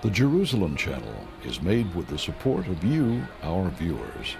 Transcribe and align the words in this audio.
The 0.00 0.10
Jerusalem 0.10 0.76
Channel 0.76 1.26
is 1.44 1.60
made 1.60 1.92
with 1.92 2.06
the 2.06 2.18
support 2.18 2.68
of 2.68 2.84
you, 2.84 3.26
our 3.42 3.68
viewers. 3.70 4.36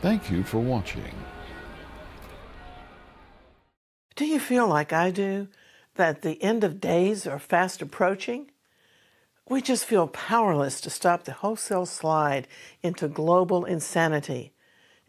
Thank 0.00 0.30
you 0.30 0.42
for 0.42 0.58
watching. 0.58 1.12
Do 4.14 4.24
you 4.24 4.40
feel 4.40 4.66
like 4.66 4.94
I 4.94 5.10
do 5.10 5.48
that 5.96 6.22
the 6.22 6.42
end 6.42 6.64
of 6.64 6.80
days 6.80 7.26
are 7.26 7.38
fast 7.38 7.82
approaching? 7.82 8.50
We 9.46 9.60
just 9.60 9.84
feel 9.84 10.08
powerless 10.08 10.80
to 10.80 10.88
stop 10.88 11.24
the 11.24 11.32
wholesale 11.32 11.84
slide 11.84 12.48
into 12.82 13.06
global 13.06 13.66
insanity. 13.66 14.54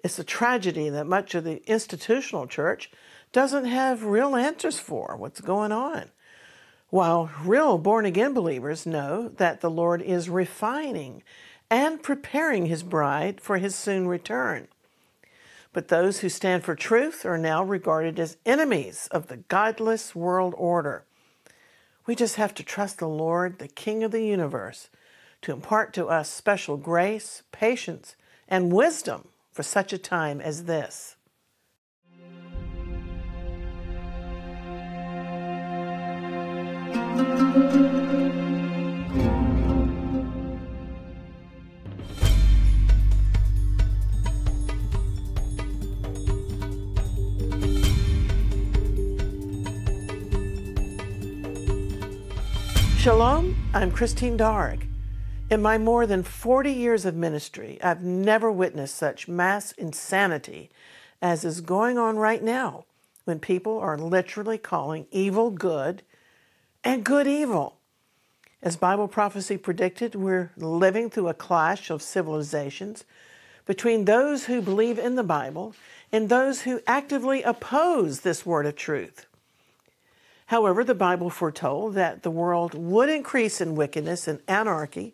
It's 0.04 0.20
a 0.20 0.24
tragedy 0.26 0.90
that 0.90 1.08
much 1.08 1.34
of 1.34 1.46
the 1.46 1.64
institutional 1.66 2.46
church 2.46 2.92
doesn't 3.32 3.66
have 3.66 4.04
real 4.04 4.36
answers 4.36 4.80
for 4.80 5.16
what's 5.16 5.40
going 5.40 5.72
on. 5.72 6.12
While 6.90 7.30
real 7.44 7.78
born 7.78 8.06
again 8.06 8.34
believers 8.34 8.86
know 8.86 9.28
that 9.38 9.60
the 9.60 9.70
Lord 9.70 10.02
is 10.02 10.30
refining 10.30 11.22
and 11.70 12.02
preparing 12.02 12.68
his 12.68 12.82
bride 12.82 13.42
for 13.42 13.58
his 13.58 13.76
soon 13.76 14.08
return. 14.08 14.70
But 15.74 15.90
those 15.90 16.22
who 16.22 16.30
stand 16.30 16.64
for 16.64 16.76
truth 16.76 17.26
are 17.26 17.38
now 17.38 17.62
regarded 17.62 18.20
as 18.20 18.38
enemies 18.46 19.10
of 19.12 19.28
the 19.28 19.38
godless 19.38 20.16
world 20.16 20.56
order. 20.58 21.04
We 22.06 22.16
just 22.16 22.38
have 22.38 22.54
to 22.56 22.64
trust 22.64 23.00
the 23.00 23.08
Lord, 23.10 23.60
the 23.60 23.68
King 23.68 24.02
of 24.02 24.12
the 24.12 24.26
universe, 24.26 24.90
to 25.42 25.52
impart 25.52 25.94
to 25.94 26.08
us 26.08 26.30
special 26.30 26.78
grace, 26.78 27.44
patience, 27.52 28.16
and 28.48 28.72
wisdom 28.72 29.28
for 29.52 29.62
such 29.62 29.92
a 29.92 29.98
time 29.98 30.40
as 30.40 30.64
this. 30.64 31.17
Shalom, 53.08 53.56
I'm 53.74 53.92
Christine 53.92 54.36
Darg. 54.36 54.86
In 55.50 55.62
my 55.62 55.78
more 55.78 56.06
than 56.06 56.24
40 56.24 56.74
years 56.74 57.06
of 57.06 57.16
ministry, 57.16 57.80
I've 57.82 58.04
never 58.04 58.52
witnessed 58.52 58.98
such 58.98 59.30
mass 59.30 59.72
insanity 59.72 60.70
as 61.22 61.46
is 61.46 61.62
going 61.62 61.98
on 61.98 62.18
right 62.18 62.44
now 62.44 62.84
when 63.24 63.40
people 63.40 63.80
are 63.80 63.98
literally 63.98 64.58
calling 64.58 65.08
evil 65.10 65.52
good 65.52 66.04
and 66.88 67.04
good 67.04 67.28
evil. 67.28 67.76
As 68.64 68.78
Bible 68.78 69.10
prophecy 69.10 69.58
predicted, 69.58 70.16
we're 70.16 70.54
living 70.56 71.10
through 71.10 71.28
a 71.28 71.34
clash 71.34 71.90
of 71.90 72.02
civilizations 72.02 73.04
between 73.66 74.06
those 74.06 74.46
who 74.46 74.62
believe 74.62 74.98
in 74.98 75.16
the 75.16 75.24
Bible 75.24 75.76
and 76.14 76.30
those 76.30 76.62
who 76.62 76.80
actively 76.88 77.44
oppose 77.44 78.22
this 78.22 78.46
word 78.46 78.66
of 78.66 78.78
truth. 78.78 79.26
However, 80.46 80.82
the 80.86 80.96
Bible 80.96 81.30
foretold 81.30 81.96
that 81.96 82.24
the 82.24 82.32
world 82.32 82.74
would 82.74 83.10
increase 83.10 83.60
in 83.60 83.76
wickedness 83.76 84.26
and 84.26 84.40
anarchy, 84.48 85.14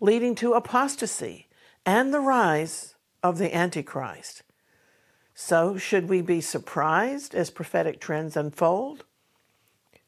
leading 0.00 0.34
to 0.34 0.54
apostasy 0.54 1.46
and 1.86 2.12
the 2.12 2.18
rise 2.18 2.96
of 3.22 3.38
the 3.38 3.54
Antichrist. 3.54 4.42
So, 5.36 5.76
should 5.76 6.08
we 6.08 6.20
be 6.20 6.40
surprised 6.40 7.32
as 7.32 7.48
prophetic 7.48 8.00
trends 8.00 8.36
unfold? 8.36 9.04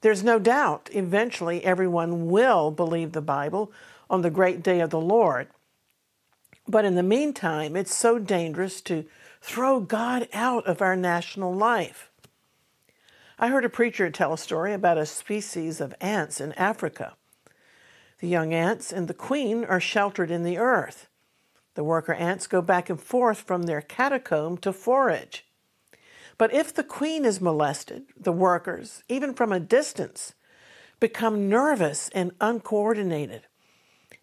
There's 0.05 0.23
no 0.23 0.39
doubt 0.39 0.91
eventually 0.93 1.65
everyone 1.65 2.27
will 2.27 2.71
believe 2.71 3.13
the 3.13 3.23
Bible 3.23 3.73
on 4.11 4.21
the 4.21 4.29
great 4.29 4.63
day 4.63 4.81
of 4.81 4.91
the 4.91 5.01
Lord. 5.01 5.49
But 6.69 6.85
in 6.85 6.95
the 6.95 7.03
meantime, 7.03 7.75
it's 7.75 7.97
so 7.97 8.19
dangerous 8.19 8.83
to 8.83 9.07
throw 9.41 9.81
God 9.81 10.29
out 10.35 10.67
of 10.67 10.83
our 10.83 10.95
national 10.95 11.55
life. 11.55 12.11
I 13.39 13.49
heard 13.49 13.65
a 13.65 13.71
preacher 13.71 14.11
tell 14.11 14.35
a 14.35 14.37
story 14.37 14.75
about 14.75 14.99
a 14.99 15.07
species 15.07 15.81
of 15.81 15.95
ants 16.03 16.39
in 16.39 16.53
Africa. 16.53 17.15
The 18.19 18.29
young 18.29 18.53
ants 18.53 18.93
and 18.93 19.09
the 19.09 19.15
queen 19.15 19.65
are 19.65 19.81
sheltered 19.81 20.31
in 20.31 20.43
the 20.43 20.59
earth. 20.59 21.09
The 21.77 21.83
worker 21.83 22.13
ants 22.13 22.47
go 22.47 22.61
back 22.61 22.91
and 22.91 23.01
forth 23.01 23.39
from 23.39 23.63
their 23.63 23.81
catacomb 23.81 24.59
to 24.59 24.73
forage. 24.75 25.47
But 26.39 26.53
if 26.53 26.75
the 26.75 26.85
queen 26.85 27.25
is 27.25 27.41
molested, 27.41 28.05
the 28.17 28.33
workers, 28.33 29.03
even 29.09 29.35
from 29.35 29.53
a 29.53 29.61
distance, 29.61 30.35
become 31.01 31.49
nervous 31.49 32.09
and 32.15 32.33
uncoordinated. 32.41 33.43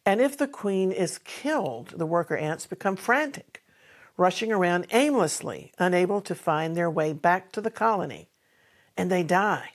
And 0.06 0.20
if 0.20 0.38
the 0.38 0.48
queen 0.48 0.92
is 0.92 1.20
killed, 1.20 1.94
the 1.98 2.06
worker 2.06 2.36
ants 2.36 2.66
become 2.66 2.96
frantic, 2.96 3.64
rushing 4.18 4.52
around 4.52 4.88
aimlessly, 4.92 5.72
unable 5.78 6.22
to 6.22 6.36
find 6.36 6.76
their 6.76 6.90
way 6.90 7.14
back 7.14 7.52
to 7.54 7.62
the 7.62 7.72
colony 7.72 8.30
and 8.98 9.12
they 9.12 9.24
die. 9.24 9.72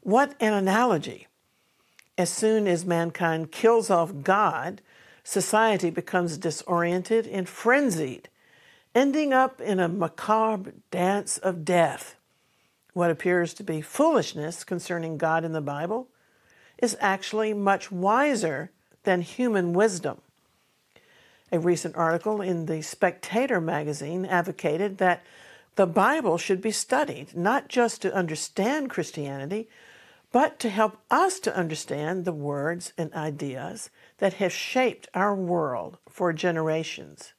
What 0.00 0.34
an 0.40 0.52
analogy. 0.52 1.26
As 2.16 2.30
soon 2.30 2.66
as 2.66 2.84
mankind 2.84 3.52
kills 3.52 3.90
off 3.90 4.12
God, 4.22 4.82
society 5.22 5.90
becomes 5.90 6.38
disoriented 6.38 7.26
and 7.26 7.48
frenzied, 7.48 8.28
ending 8.94 9.32
up 9.32 9.60
in 9.60 9.78
a 9.78 9.88
macabre 9.88 10.72
dance 10.90 11.38
of 11.38 11.64
death. 11.64 12.16
What 12.92 13.10
appears 13.10 13.54
to 13.54 13.62
be 13.62 13.80
foolishness 13.80 14.64
concerning 14.64 15.16
God 15.16 15.44
in 15.44 15.52
the 15.52 15.60
Bible 15.60 16.08
is 16.78 16.96
actually 17.00 17.54
much 17.54 17.92
wiser 17.92 18.70
than 19.04 19.22
human 19.22 19.72
wisdom. 19.72 20.20
A 21.52 21.58
recent 21.58 21.96
article 21.96 22.40
in 22.40 22.66
the 22.66 22.82
Spectator 22.82 23.60
magazine 23.60 24.24
advocated 24.24 24.98
that 24.98 25.22
the 25.76 25.86
Bible 25.86 26.36
should 26.36 26.60
be 26.60 26.70
studied, 26.70 27.36
not 27.36 27.68
just 27.68 28.02
to 28.02 28.14
understand 28.14 28.90
Christianity, 28.90 29.68
but 30.32 30.58
to 30.60 30.68
help 30.68 30.98
us 31.10 31.40
to 31.40 31.56
understand 31.56 32.24
the 32.24 32.32
words 32.32 32.92
and 32.96 33.12
ideas 33.14 33.90
that 34.18 34.34
have 34.34 34.52
shaped 34.52 35.08
our 35.14 35.34
world 35.34 35.98
for 36.08 36.32
generations. 36.32 37.32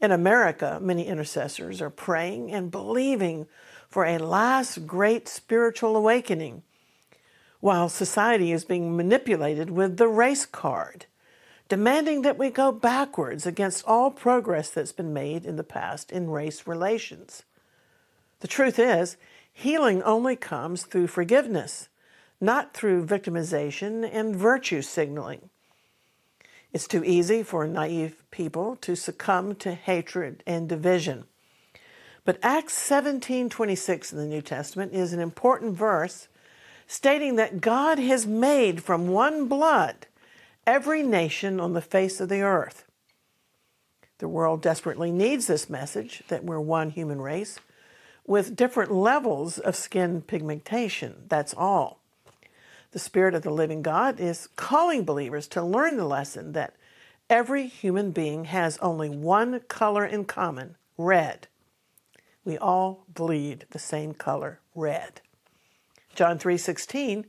In 0.00 0.12
America, 0.12 0.78
many 0.80 1.06
intercessors 1.06 1.80
are 1.80 1.90
praying 1.90 2.52
and 2.52 2.70
believing 2.70 3.46
for 3.88 4.04
a 4.04 4.18
last 4.18 4.86
great 4.86 5.28
spiritual 5.28 5.96
awakening, 5.96 6.62
while 7.60 7.88
society 7.88 8.52
is 8.52 8.64
being 8.64 8.96
manipulated 8.96 9.70
with 9.70 9.96
the 9.96 10.08
race 10.08 10.46
card 10.46 11.06
demanding 11.70 12.22
that 12.22 12.36
we 12.36 12.50
go 12.50 12.72
backwards 12.72 13.46
against 13.46 13.86
all 13.86 14.10
progress 14.10 14.70
that's 14.70 14.90
been 14.90 15.14
made 15.14 15.46
in 15.46 15.54
the 15.54 15.62
past 15.62 16.10
in 16.10 16.28
race 16.28 16.66
relations. 16.66 17.44
The 18.40 18.48
truth 18.48 18.76
is, 18.76 19.16
healing 19.52 20.02
only 20.02 20.34
comes 20.34 20.82
through 20.82 21.06
forgiveness, 21.06 21.88
not 22.40 22.74
through 22.74 23.06
victimization 23.06 24.08
and 24.12 24.34
virtue 24.34 24.82
signaling. 24.82 25.48
It's 26.72 26.86
too 26.86 27.04
easy 27.04 27.42
for 27.42 27.66
naive 27.66 28.22
people 28.30 28.76
to 28.76 28.94
succumb 28.94 29.54
to 29.56 29.74
hatred 29.74 30.42
and 30.46 30.68
division. 30.68 31.24
But 32.24 32.38
Acts 32.42 32.74
17:26 32.74 34.12
in 34.12 34.18
the 34.18 34.26
New 34.26 34.42
Testament 34.42 34.92
is 34.92 35.12
an 35.12 35.20
important 35.20 35.76
verse 35.76 36.28
stating 36.86 37.36
that 37.36 37.60
God 37.60 37.98
has 37.98 38.26
made 38.26 38.82
from 38.82 39.08
one 39.08 39.46
blood 39.46 40.06
every 40.66 41.02
nation 41.02 41.58
on 41.58 41.72
the 41.72 41.80
face 41.80 42.20
of 42.20 42.28
the 42.28 42.42
earth. 42.42 42.84
The 44.18 44.28
world 44.28 44.60
desperately 44.60 45.10
needs 45.10 45.46
this 45.46 45.70
message 45.70 46.22
that 46.28 46.44
we're 46.44 46.60
one 46.60 46.90
human 46.90 47.20
race 47.20 47.58
with 48.26 48.54
different 48.54 48.92
levels 48.92 49.58
of 49.58 49.74
skin 49.74 50.20
pigmentation. 50.20 51.24
That's 51.28 51.54
all. 51.54 51.99
The 52.92 52.98
Spirit 52.98 53.34
of 53.34 53.42
the 53.42 53.50
living 53.50 53.82
God 53.82 54.18
is 54.18 54.48
calling 54.56 55.04
believers 55.04 55.46
to 55.48 55.62
learn 55.62 55.96
the 55.96 56.04
lesson 56.04 56.52
that 56.52 56.74
every 57.28 57.66
human 57.66 58.10
being 58.10 58.46
has 58.46 58.78
only 58.78 59.08
one 59.08 59.60
color 59.68 60.04
in 60.04 60.24
common 60.24 60.76
red. 60.98 61.46
We 62.44 62.58
all 62.58 63.04
bleed 63.08 63.66
the 63.70 63.78
same 63.78 64.14
color, 64.14 64.60
red. 64.74 65.20
John 66.14 66.38
3:16 66.38 67.26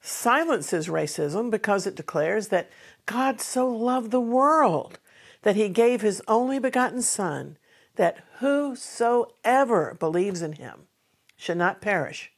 silences 0.00 0.88
racism 0.88 1.50
because 1.50 1.86
it 1.86 1.94
declares 1.94 2.48
that 2.48 2.70
God 3.06 3.40
so 3.40 3.68
loved 3.68 4.10
the 4.10 4.20
world 4.20 4.98
that 5.42 5.56
he 5.56 5.68
gave 5.68 6.00
his 6.00 6.22
only 6.26 6.58
begotten 6.58 7.02
Son, 7.02 7.58
that 7.96 8.18
whosoever 8.38 9.94
believes 9.98 10.40
in 10.40 10.54
him 10.54 10.86
should 11.36 11.58
not 11.58 11.82
perish, 11.82 12.32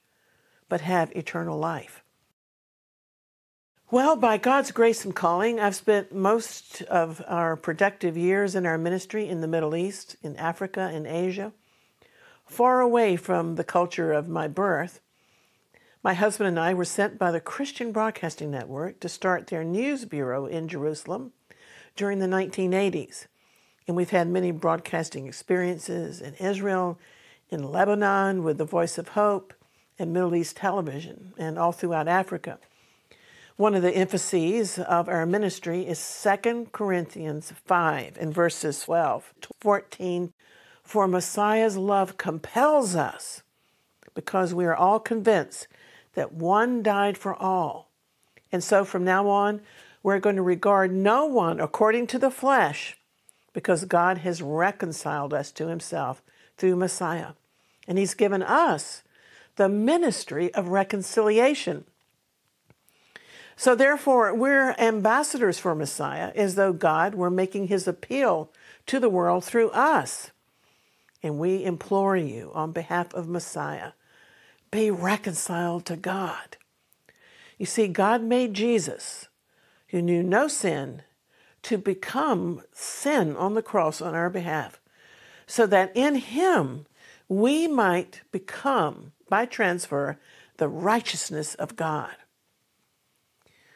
but 0.69 0.81
have 0.81 1.15
eternal 1.15 1.59
life. 1.59 2.04
Well, 3.94 4.17
by 4.17 4.38
God's 4.38 4.73
grace 4.73 5.05
and 5.05 5.14
calling, 5.14 5.61
I've 5.61 5.76
spent 5.76 6.12
most 6.12 6.82
of 6.82 7.23
our 7.29 7.55
productive 7.55 8.17
years 8.17 8.56
in 8.56 8.67
our 8.67 8.76
ministry 8.76 9.29
in 9.29 9.41
the 9.41 9.46
Middle 9.46 9.76
East, 9.76 10.17
in 10.20 10.35
Africa, 10.35 10.91
in 10.93 11.06
Asia, 11.06 11.52
far 12.44 12.81
away 12.81 13.14
from 13.14 13.55
the 13.55 13.62
culture 13.62 14.12
of 14.12 14.29
my 14.29 14.49
birth 14.49 15.00
My 16.02 16.14
husband 16.14 16.49
and 16.49 16.58
I 16.58 16.75
were 16.75 16.85
sent 16.85 17.20
by 17.20 17.31
the 17.31 17.38
Christian 17.38 17.93
Broadcasting 17.93 18.50
Network 18.50 18.99
to 18.99 19.08
start 19.08 19.46
their 19.46 19.62
news 19.62 20.05
bureau 20.06 20.47
in 20.47 20.67
Jerusalem 20.67 21.32
during 21.94 22.19
the 22.19 22.26
1980s. 22.26 23.29
And 23.87 23.97
we've 23.97 24.11
had 24.11 24.26
many 24.26 24.50
broadcasting 24.50 25.29
experiences 25.29 26.20
in 26.20 26.35
Israel, 26.35 26.99
in 27.49 27.62
Lebanon 27.62 28.43
with 28.43 28.58
the 28.58 28.64
Voice 28.64 28.99
of 28.99 29.11
Hope, 29.11 29.55
and 30.00 30.12
Middle 30.12 30.35
East 30.35 30.56
television, 30.56 31.32
and 31.38 31.61
all 31.61 31.70
throughout 31.70 32.08
Africa. 32.08 32.58
One 33.56 33.77
of 33.77 33.83
the 33.83 33.95
emphases 33.95 34.81
of 34.81 35.09
our 35.09 35.25
ministry 35.25 35.87
is 35.87 36.27
2 36.43 36.71
Corinthians 36.73 37.53
5 37.65 38.19
in 38.19 38.33
verses 38.33 38.83
12 38.83 39.33
to 39.43 39.49
14. 39.61 40.33
For 40.83 41.06
Messiah's 41.06 41.77
love 41.77 42.19
compels 42.19 42.97
us 42.97 43.45
because 44.12 44.53
we 44.53 44.65
are 44.65 44.75
all 44.75 44.99
convinced 44.99 45.69
that 46.15 46.33
one 46.33 46.83
died 46.83 47.17
for 47.17 47.37
all. 47.37 47.93
And 48.51 48.62
so 48.62 48.85
from 48.85 49.05
now 49.05 49.29
on, 49.29 49.61
we're 50.03 50.19
going 50.19 50.37
to 50.37 50.43
regard 50.43 50.93
no 50.93 51.25
one 51.25 51.61
according 51.61 52.09
to 52.09 52.19
the 52.19 52.33
flesh 52.33 52.97
because 53.53 53.85
God 53.85 54.19
has 54.19 54.43
reconciled 54.43 55.33
us 55.33 55.53
to 55.53 55.69
himself 55.69 56.25
through 56.57 56.75
Messiah. 56.75 57.35
And 57.87 57.99
he's 57.99 58.15
given 58.15 58.43
us 58.43 59.05
the 59.55 59.69
ministry 59.69 60.53
of 60.55 60.69
reconciliation. 60.69 61.85
So, 63.56 63.75
therefore, 63.75 64.35
we're 64.35 64.75
ambassadors 64.79 65.59
for 65.59 65.75
Messiah 65.75 66.33
as 66.35 66.56
though 66.56 66.73
God 66.73 67.15
were 67.15 67.31
making 67.31 67.69
his 67.69 67.87
appeal 67.87 68.51
to 68.87 68.99
the 68.99 69.09
world 69.09 69.45
through 69.45 69.71
us. 69.71 70.33
And 71.23 71.39
we 71.39 71.65
implore 71.65 72.17
you 72.17 72.51
on 72.55 72.73
behalf 72.73 73.15
of 73.15 73.29
Messiah 73.29 73.93
be 74.75 74.91
reconciled 74.91 75.87
to 75.87 75.97
God. 75.97 76.56
You 77.59 77.67
see, 77.67 77.87
God 77.87 78.23
made 78.25 78.55
Jesus, 78.55 79.29
who 79.89 80.03
knew 80.03 80.21
no 80.21 80.49
sin, 80.49 81.03
to 81.62 81.79
become 81.79 82.61
sin 82.73 83.37
on 83.37 83.55
the 83.55 83.62
cross 83.62 84.03
on 84.03 84.17
our 84.17 84.29
behalf, 84.29 84.81
so 85.47 85.65
that 85.69 85.93
in 85.95 86.17
him 86.17 86.87
we 87.29 87.69
might 87.69 88.23
become, 88.33 89.12
by 89.29 89.47
transfer, 89.47 90.19
the 90.57 90.69
righteousness 90.69 91.55
of 91.55 91.77
God. 91.77 92.17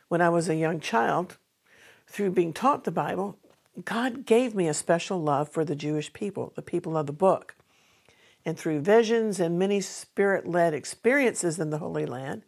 When 0.08 0.20
I 0.20 0.28
was 0.28 0.48
a 0.48 0.56
young 0.56 0.80
child, 0.80 1.36
through 2.06 2.30
being 2.30 2.52
taught 2.52 2.84
the 2.84 2.90
Bible, 2.90 3.38
God 3.84 4.24
gave 4.24 4.54
me 4.54 4.66
a 4.66 4.74
special 4.74 5.22
love 5.22 5.48
for 5.48 5.64
the 5.64 5.76
Jewish 5.76 6.12
people, 6.12 6.52
the 6.56 6.62
people 6.62 6.96
of 6.96 7.06
the 7.06 7.12
book. 7.12 7.54
And 8.44 8.58
through 8.58 8.80
visions 8.80 9.38
and 9.38 9.58
many 9.58 9.80
spirit 9.80 10.48
led 10.48 10.72
experiences 10.72 11.58
in 11.58 11.70
the 11.70 11.78
Holy 11.78 12.06
Land, 12.06 12.44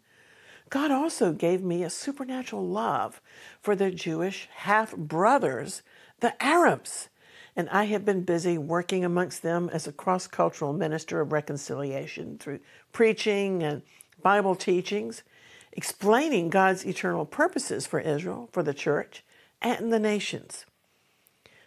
God 0.70 0.90
also 0.90 1.32
gave 1.32 1.62
me 1.62 1.82
a 1.82 1.90
supernatural 1.90 2.66
love 2.66 3.20
for 3.60 3.76
the 3.76 3.90
Jewish 3.90 4.48
half 4.54 4.96
brothers, 4.96 5.82
the 6.20 6.42
Arabs. 6.42 7.08
And 7.56 7.68
I 7.70 7.84
have 7.84 8.04
been 8.04 8.22
busy 8.22 8.56
working 8.56 9.04
amongst 9.04 9.42
them 9.42 9.68
as 9.72 9.86
a 9.86 9.92
cross 9.92 10.26
cultural 10.26 10.72
minister 10.72 11.20
of 11.20 11.32
reconciliation 11.32 12.38
through 12.38 12.60
preaching 12.92 13.62
and 13.62 13.82
Bible 14.22 14.54
teachings, 14.54 15.22
explaining 15.72 16.50
God's 16.50 16.86
eternal 16.86 17.24
purposes 17.24 17.86
for 17.86 18.00
Israel, 18.00 18.48
for 18.52 18.62
the 18.62 18.74
church, 18.74 19.24
and 19.62 19.92
the 19.92 20.00
nations. 20.00 20.66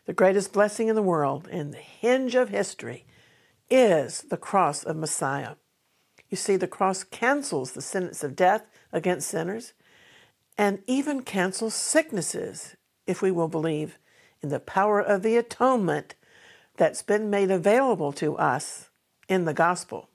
The 0.06 0.14
greatest 0.14 0.52
blessing 0.52 0.90
in 0.90 0.96
the 0.96 1.02
world 1.02 1.48
and 1.50 1.74
the 1.74 1.78
hinge 1.78 2.36
of 2.36 2.50
history 2.50 3.06
is 3.70 4.22
the 4.24 4.38
cross 4.38 4.84
of 4.84 4.98
Messiah. 4.98 5.56
You 6.30 6.38
see, 6.38 6.56
the 6.56 6.68
cross 6.68 7.04
cancels 7.04 7.72
the 7.72 7.82
sentence 7.82 8.24
of 8.24 8.36
death 8.36 8.66
against 8.92 9.30
sinners 9.30 9.74
and 10.58 10.84
even 10.88 11.24
cancels 11.24 11.74
sicknesses 11.74 12.76
if 13.08 13.22
we 13.22 13.32
will 13.32 13.48
believe 13.48 13.98
in 14.42 14.50
the 14.50 14.60
power 14.60 15.00
of 15.00 15.24
the 15.24 15.38
atonement 15.38 16.16
that's 16.76 17.02
been 17.02 17.30
made 17.30 17.52
available 17.52 18.12
to 18.14 18.36
us 18.38 18.90
in 19.30 19.46
the 19.46 19.54
gospel. 19.54 20.10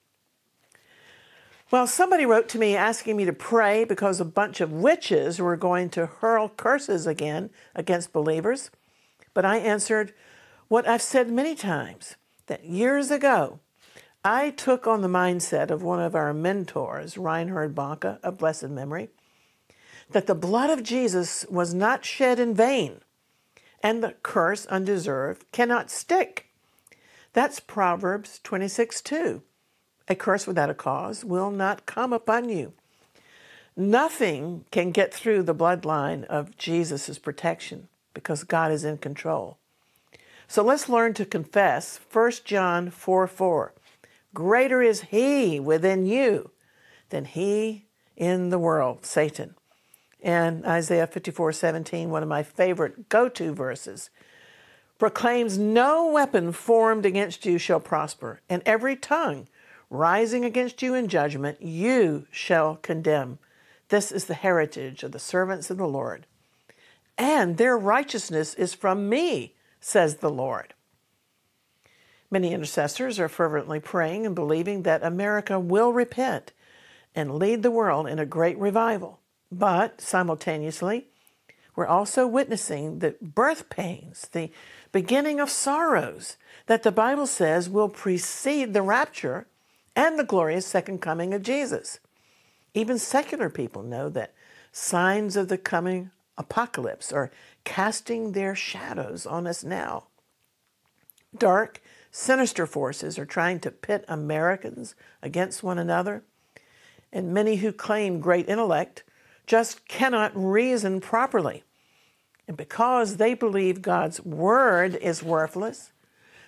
Well, 1.70 1.86
somebody 1.86 2.24
wrote 2.24 2.48
to 2.50 2.58
me 2.58 2.74
asking 2.74 3.18
me 3.18 3.26
to 3.26 3.32
pray 3.34 3.84
because 3.84 4.20
a 4.20 4.24
bunch 4.24 4.62
of 4.62 4.72
witches 4.72 5.38
were 5.38 5.56
going 5.56 5.90
to 5.90 6.06
hurl 6.06 6.48
curses 6.48 7.06
again 7.06 7.50
against 7.74 8.10
believers. 8.10 8.70
But 9.34 9.44
I 9.44 9.58
answered 9.58 10.14
what 10.68 10.88
I've 10.88 11.02
said 11.02 11.30
many 11.30 11.54
times 11.54 12.16
that 12.46 12.64
years 12.64 13.10
ago, 13.10 13.60
I 14.24 14.48
took 14.48 14.86
on 14.86 15.02
the 15.02 15.08
mindset 15.08 15.70
of 15.70 15.82
one 15.82 16.00
of 16.00 16.14
our 16.14 16.32
mentors, 16.32 17.18
Reinhard 17.18 17.74
Bonnke, 17.74 18.18
of 18.22 18.38
blessed 18.38 18.70
memory, 18.70 19.10
that 20.10 20.26
the 20.26 20.34
blood 20.34 20.70
of 20.70 20.82
Jesus 20.82 21.44
was 21.50 21.74
not 21.74 22.02
shed 22.02 22.40
in 22.40 22.54
vain, 22.54 23.00
and 23.82 24.02
the 24.02 24.14
curse 24.22 24.64
undeserved 24.66 25.44
cannot 25.52 25.90
stick. 25.90 26.46
That's 27.34 27.60
Proverbs 27.60 28.40
26 28.42 29.02
2. 29.02 29.42
A 30.08 30.14
curse 30.14 30.46
without 30.46 30.70
a 30.70 30.74
cause 30.74 31.24
will 31.24 31.50
not 31.50 31.86
come 31.86 32.12
upon 32.12 32.48
you. 32.48 32.72
Nothing 33.76 34.64
can 34.70 34.90
get 34.90 35.12
through 35.12 35.42
the 35.42 35.54
bloodline 35.54 36.24
of 36.24 36.56
Jesus' 36.56 37.18
protection 37.18 37.88
because 38.14 38.42
God 38.42 38.72
is 38.72 38.84
in 38.84 38.98
control. 38.98 39.58
So 40.48 40.64
let's 40.64 40.88
learn 40.88 41.14
to 41.14 41.26
confess 41.26 42.00
1 42.10 42.32
John 42.44 42.90
4 42.90 43.26
4. 43.26 43.72
Greater 44.34 44.82
is 44.82 45.02
he 45.02 45.60
within 45.60 46.06
you 46.06 46.50
than 47.10 47.26
he 47.26 47.84
in 48.16 48.48
the 48.48 48.58
world, 48.58 49.04
Satan. 49.04 49.54
And 50.22 50.64
Isaiah 50.66 51.06
54 51.06 51.52
17, 51.52 52.10
one 52.10 52.22
of 52.22 52.28
my 52.28 52.42
favorite 52.42 53.08
go 53.08 53.28
to 53.28 53.52
verses, 53.52 54.10
proclaims, 54.98 55.58
No 55.58 56.08
weapon 56.08 56.52
formed 56.52 57.06
against 57.06 57.46
you 57.46 57.58
shall 57.58 57.80
prosper, 57.80 58.40
and 58.48 58.62
every 58.66 58.96
tongue 58.96 59.46
rising 59.90 60.44
against 60.44 60.82
you 60.82 60.94
in 60.94 61.08
judgment 61.08 61.62
you 61.62 62.26
shall 62.30 62.76
condemn. 62.76 63.38
This 63.88 64.12
is 64.12 64.26
the 64.26 64.34
heritage 64.34 65.02
of 65.02 65.12
the 65.12 65.18
servants 65.18 65.70
of 65.70 65.78
the 65.78 65.88
Lord. 65.88 66.26
And 67.16 67.56
their 67.56 67.76
righteousness 67.76 68.54
is 68.54 68.74
from 68.74 69.08
me 69.08 69.54
says 69.80 70.16
the 70.16 70.30
Lord. 70.30 70.74
Many 72.30 72.52
intercessors 72.52 73.18
are 73.18 73.28
fervently 73.28 73.80
praying 73.80 74.26
and 74.26 74.34
believing 74.34 74.82
that 74.82 75.02
America 75.02 75.58
will 75.58 75.92
repent 75.92 76.52
and 77.14 77.36
lead 77.36 77.62
the 77.62 77.70
world 77.70 78.06
in 78.06 78.18
a 78.18 78.26
great 78.26 78.58
revival. 78.58 79.20
But 79.50 80.00
simultaneously, 80.00 81.06
we're 81.74 81.86
also 81.86 82.26
witnessing 82.26 82.98
the 82.98 83.14
birth 83.22 83.70
pains, 83.70 84.28
the 84.32 84.50
beginning 84.92 85.40
of 85.40 85.48
sorrows 85.48 86.36
that 86.66 86.82
the 86.82 86.92
Bible 86.92 87.26
says 87.26 87.70
will 87.70 87.88
precede 87.88 88.74
the 88.74 88.82
rapture 88.82 89.46
and 89.98 90.16
the 90.16 90.24
glorious 90.24 90.64
second 90.64 91.00
coming 91.00 91.34
of 91.34 91.42
Jesus. 91.42 91.98
Even 92.72 93.00
secular 93.00 93.50
people 93.50 93.82
know 93.82 94.08
that 94.08 94.32
signs 94.70 95.34
of 95.34 95.48
the 95.48 95.58
coming 95.58 96.12
apocalypse 96.36 97.12
are 97.12 97.32
casting 97.64 98.30
their 98.30 98.54
shadows 98.54 99.26
on 99.26 99.44
us 99.44 99.64
now. 99.64 100.04
Dark, 101.36 101.82
sinister 102.12 102.64
forces 102.64 103.18
are 103.18 103.26
trying 103.26 103.58
to 103.58 103.72
pit 103.72 104.04
Americans 104.06 104.94
against 105.20 105.64
one 105.64 105.78
another, 105.78 106.22
and 107.12 107.34
many 107.34 107.56
who 107.56 107.72
claim 107.72 108.20
great 108.20 108.48
intellect 108.48 109.02
just 109.48 109.88
cannot 109.88 110.30
reason 110.32 111.00
properly. 111.00 111.64
And 112.46 112.56
because 112.56 113.16
they 113.16 113.34
believe 113.34 113.82
God's 113.82 114.24
word 114.24 114.94
is 114.94 115.24
worthless, 115.24 115.90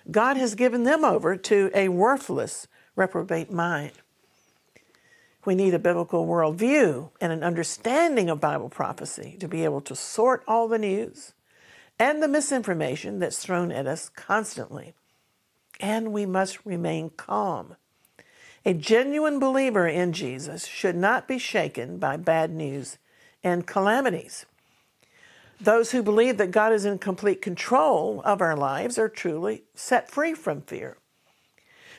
God 0.09 0.37
has 0.37 0.55
given 0.55 0.83
them 0.83 1.03
over 1.03 1.35
to 1.35 1.69
a 1.75 1.89
worthless, 1.89 2.67
reprobate 2.95 3.51
mind. 3.51 3.93
We 5.43 5.55
need 5.55 5.73
a 5.73 5.79
biblical 5.79 6.27
worldview 6.27 7.09
and 7.19 7.31
an 7.31 7.43
understanding 7.43 8.29
of 8.29 8.39
Bible 8.39 8.69
prophecy 8.69 9.37
to 9.39 9.47
be 9.47 9.63
able 9.63 9.81
to 9.81 9.95
sort 9.95 10.43
all 10.47 10.67
the 10.67 10.77
news 10.77 11.33
and 11.97 12.21
the 12.21 12.27
misinformation 12.27 13.19
that's 13.19 13.39
thrown 13.39 13.71
at 13.71 13.87
us 13.87 14.09
constantly. 14.09 14.93
And 15.79 16.13
we 16.13 16.27
must 16.27 16.63
remain 16.65 17.09
calm. 17.11 17.75
A 18.65 18.75
genuine 18.75 19.39
believer 19.39 19.87
in 19.87 20.13
Jesus 20.13 20.67
should 20.67 20.95
not 20.95 21.27
be 21.27 21.39
shaken 21.39 21.97
by 21.97 22.17
bad 22.17 22.51
news 22.51 22.99
and 23.43 23.65
calamities. 23.65 24.45
Those 25.59 25.91
who 25.91 26.03
believe 26.03 26.37
that 26.37 26.51
God 26.51 26.71
is 26.71 26.85
in 26.85 26.99
complete 26.99 27.41
control 27.41 28.21
of 28.23 28.41
our 28.41 28.55
lives 28.55 28.99
are 28.99 29.09
truly 29.09 29.63
set 29.73 30.09
free 30.09 30.35
from 30.35 30.61
fear 30.61 30.97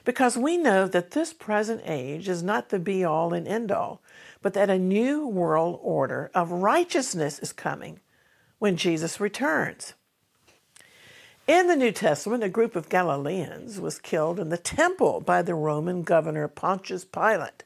because 0.04 0.37
we 0.37 0.56
know 0.56 0.87
that 0.88 1.12
this 1.12 1.32
present 1.32 1.82
age 1.85 2.28
is 2.28 2.42
not 2.42 2.68
the 2.68 2.78
be 2.78 3.04
all 3.04 3.32
and 3.32 3.47
end 3.47 3.71
all, 3.71 4.00
but 4.40 4.54
that 4.54 4.71
a 4.71 4.78
new 4.78 5.26
world 5.26 5.78
order 5.82 6.30
of 6.35 6.50
righteousness 6.50 7.38
is 7.38 7.52
coming 7.52 8.00
when 8.59 8.76
Jesus 8.76 9.21
returns. 9.21 9.94
In 11.47 11.66
the 11.66 11.76
New 11.76 11.90
Testament, 11.90 12.44
a 12.44 12.49
group 12.49 12.76
of 12.76 12.88
Galileans 12.88 13.80
was 13.80 13.99
killed 13.99 14.38
in 14.38 14.49
the 14.49 14.56
temple 14.56 15.21
by 15.21 15.42
the 15.42 15.54
Roman 15.54 16.02
governor 16.02 16.47
Pontius 16.47 17.04
Pilate. 17.04 17.64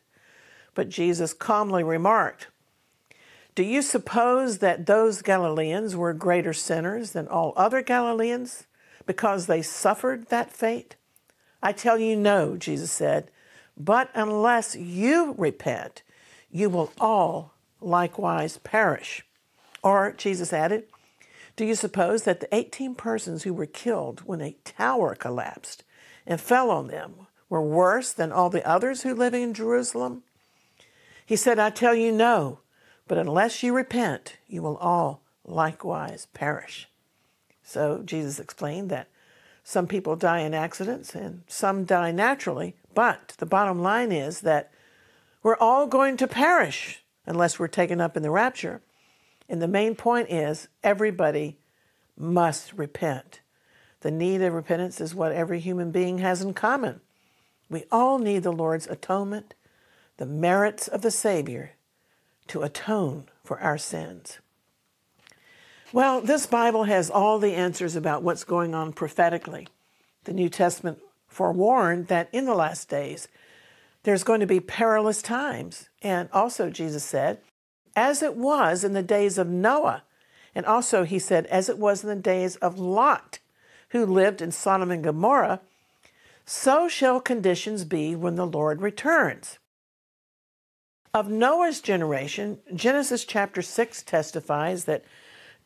But 0.75 0.89
Jesus 0.89 1.35
calmly 1.35 1.85
remarked, 1.85 2.49
Do 3.55 3.63
you 3.63 3.83
suppose 3.83 4.59
that 4.59 4.87
those 4.87 5.21
Galileans 5.21 5.95
were 5.95 6.15
greater 6.15 6.55
sinners 6.55 7.13
than 7.13 7.29
all 7.29 7.53
other 7.55 7.83
Galileans 7.83 8.67
because 9.05 9.47
they 9.47 9.61
suffered 9.61 10.29
that 10.29 10.51
fate? 10.51 10.97
I 11.67 11.73
tell 11.73 11.99
you, 11.99 12.15
no, 12.15 12.57
Jesus 12.57 12.93
said, 12.93 13.29
but 13.77 14.09
unless 14.15 14.77
you 14.77 15.35
repent, 15.37 16.05
you 16.49 16.71
will 16.71 16.93
all 16.97 17.55
likewise 17.81 18.59
perish. 18.59 19.27
Or, 19.83 20.13
Jesus 20.13 20.53
added, 20.53 20.85
Do 21.57 21.65
you 21.65 21.75
suppose 21.75 22.23
that 22.23 22.39
the 22.39 22.55
18 22.55 22.95
persons 22.95 23.43
who 23.43 23.53
were 23.53 23.67
killed 23.67 24.21
when 24.21 24.41
a 24.41 24.55
tower 24.65 25.17
collapsed 25.17 25.83
and 26.25 26.41
fell 26.41 26.71
on 26.71 26.87
them 26.87 27.27
were 27.49 27.61
worse 27.61 28.13
than 28.13 28.31
all 28.31 28.49
the 28.49 28.65
others 28.65 29.03
who 29.03 29.13
live 29.13 29.35
in 29.35 29.53
Jerusalem? 29.53 30.23
He 31.27 31.35
said, 31.35 31.59
I 31.59 31.71
tell 31.71 31.97
you, 31.97 32.13
no, 32.13 32.61
but 33.09 33.19
unless 33.19 33.65
you 33.65 33.75
repent, 33.75 34.37
you 34.47 34.63
will 34.63 34.77
all 34.77 35.21
likewise 35.45 36.29
perish. 36.33 36.89
So 37.65 38.03
Jesus 38.05 38.39
explained 38.39 38.89
that 38.91 39.09
some 39.69 39.89
people 39.89 40.15
die 40.15 40.43
in 40.43 40.55
accidents 40.55 41.13
and 41.17 41.43
some 41.49 41.83
die 41.85 42.13
naturally, 42.13 42.77
but 42.95 43.35
the 43.39 43.47
bottom 43.47 43.83
line 43.83 44.13
is 44.13 44.43
that 44.43 44.71
we're 45.43 45.57
all 45.57 45.89
going 45.89 46.17
to 46.19 46.29
perish 46.29 47.03
unless 47.27 47.59
we're 47.59 47.67
taken 47.67 48.01
up 48.01 48.17
in 48.17 48.23
the 48.23 48.31
rapture. 48.31 48.81
And 49.49 49.61
the 49.61 49.67
main 49.67 49.97
point 49.97 50.31
is 50.31 50.69
everybody 50.85 51.59
must 52.17 52.75
repent. 52.75 53.41
The 54.03 54.13
need 54.13 54.41
of 54.41 54.53
repentance 54.53 55.01
is 55.01 55.17
what 55.17 55.33
every 55.33 55.59
human 55.59 55.91
being 55.91 56.19
has 56.19 56.43
in 56.43 56.55
common. 56.55 57.01
We 57.69 57.87
all 57.91 58.21
need 58.21 58.45
the 58.45 58.53
Lord's 58.53 58.87
atonement, 58.87 59.55
the 60.19 60.27
merits 60.27 60.87
of 60.87 61.03
the 61.03 61.11
Savior 61.11 61.73
to 62.47 62.63
atone 62.63 63.25
for 63.43 63.59
our 63.59 63.79
sins. 63.79 64.39
Well, 65.97 66.21
this 66.21 66.45
Bible 66.45 66.85
has 66.85 67.09
all 67.09 67.39
the 67.39 67.55
answers 67.55 67.97
about 67.97 68.23
what's 68.23 68.45
going 68.45 68.75
on 68.75 68.93
prophetically. 68.93 69.67
The 70.25 70.35
New 70.35 70.51
Testament 70.51 70.99
forewarned 71.27 72.09
that 72.09 72.29
in 72.33 72.45
the 72.45 72.55
last 72.55 72.91
days 72.91 73.29
there's 74.03 74.23
going 74.23 74.41
to 74.41 74.47
be 74.47 74.61
perilous 74.61 75.23
times. 75.23 75.89
And 76.03 76.29
also, 76.35 76.69
Jesus 76.69 77.03
said, 77.03 77.39
as 77.97 78.23
it 78.23 78.37
was 78.37 78.85
in 78.85 78.93
the 78.93 79.03
days 79.03 79.39
of 79.39 79.49
Noah. 79.49 80.03
And 80.55 80.67
also, 80.67 81.05
he 81.05 81.19
said, 81.19 81.47
as 81.47 81.71
it 81.71 81.79
was 81.79 82.03
in 82.03 82.11
the 82.11 82.17
days 82.17 82.57
of 82.57 82.79
Lot, 82.79 83.39
who 83.89 84.05
lived 84.05 84.43
in 84.43 84.53
Sodom 84.53 84.91
and 84.91 85.03
Gomorrah, 85.03 85.63
so 86.45 86.89
shall 86.91 87.21
conditions 87.23 87.87
be 87.87 88.15
when 88.15 88.35
the 88.35 88.47
Lord 88.47 88.83
returns. 88.83 89.59
Of 91.15 91.31
Noah's 91.31 91.81
generation, 91.81 92.59
Genesis 92.75 93.25
chapter 93.25 93.63
6 93.63 94.03
testifies 94.03 94.85
that 94.85 95.03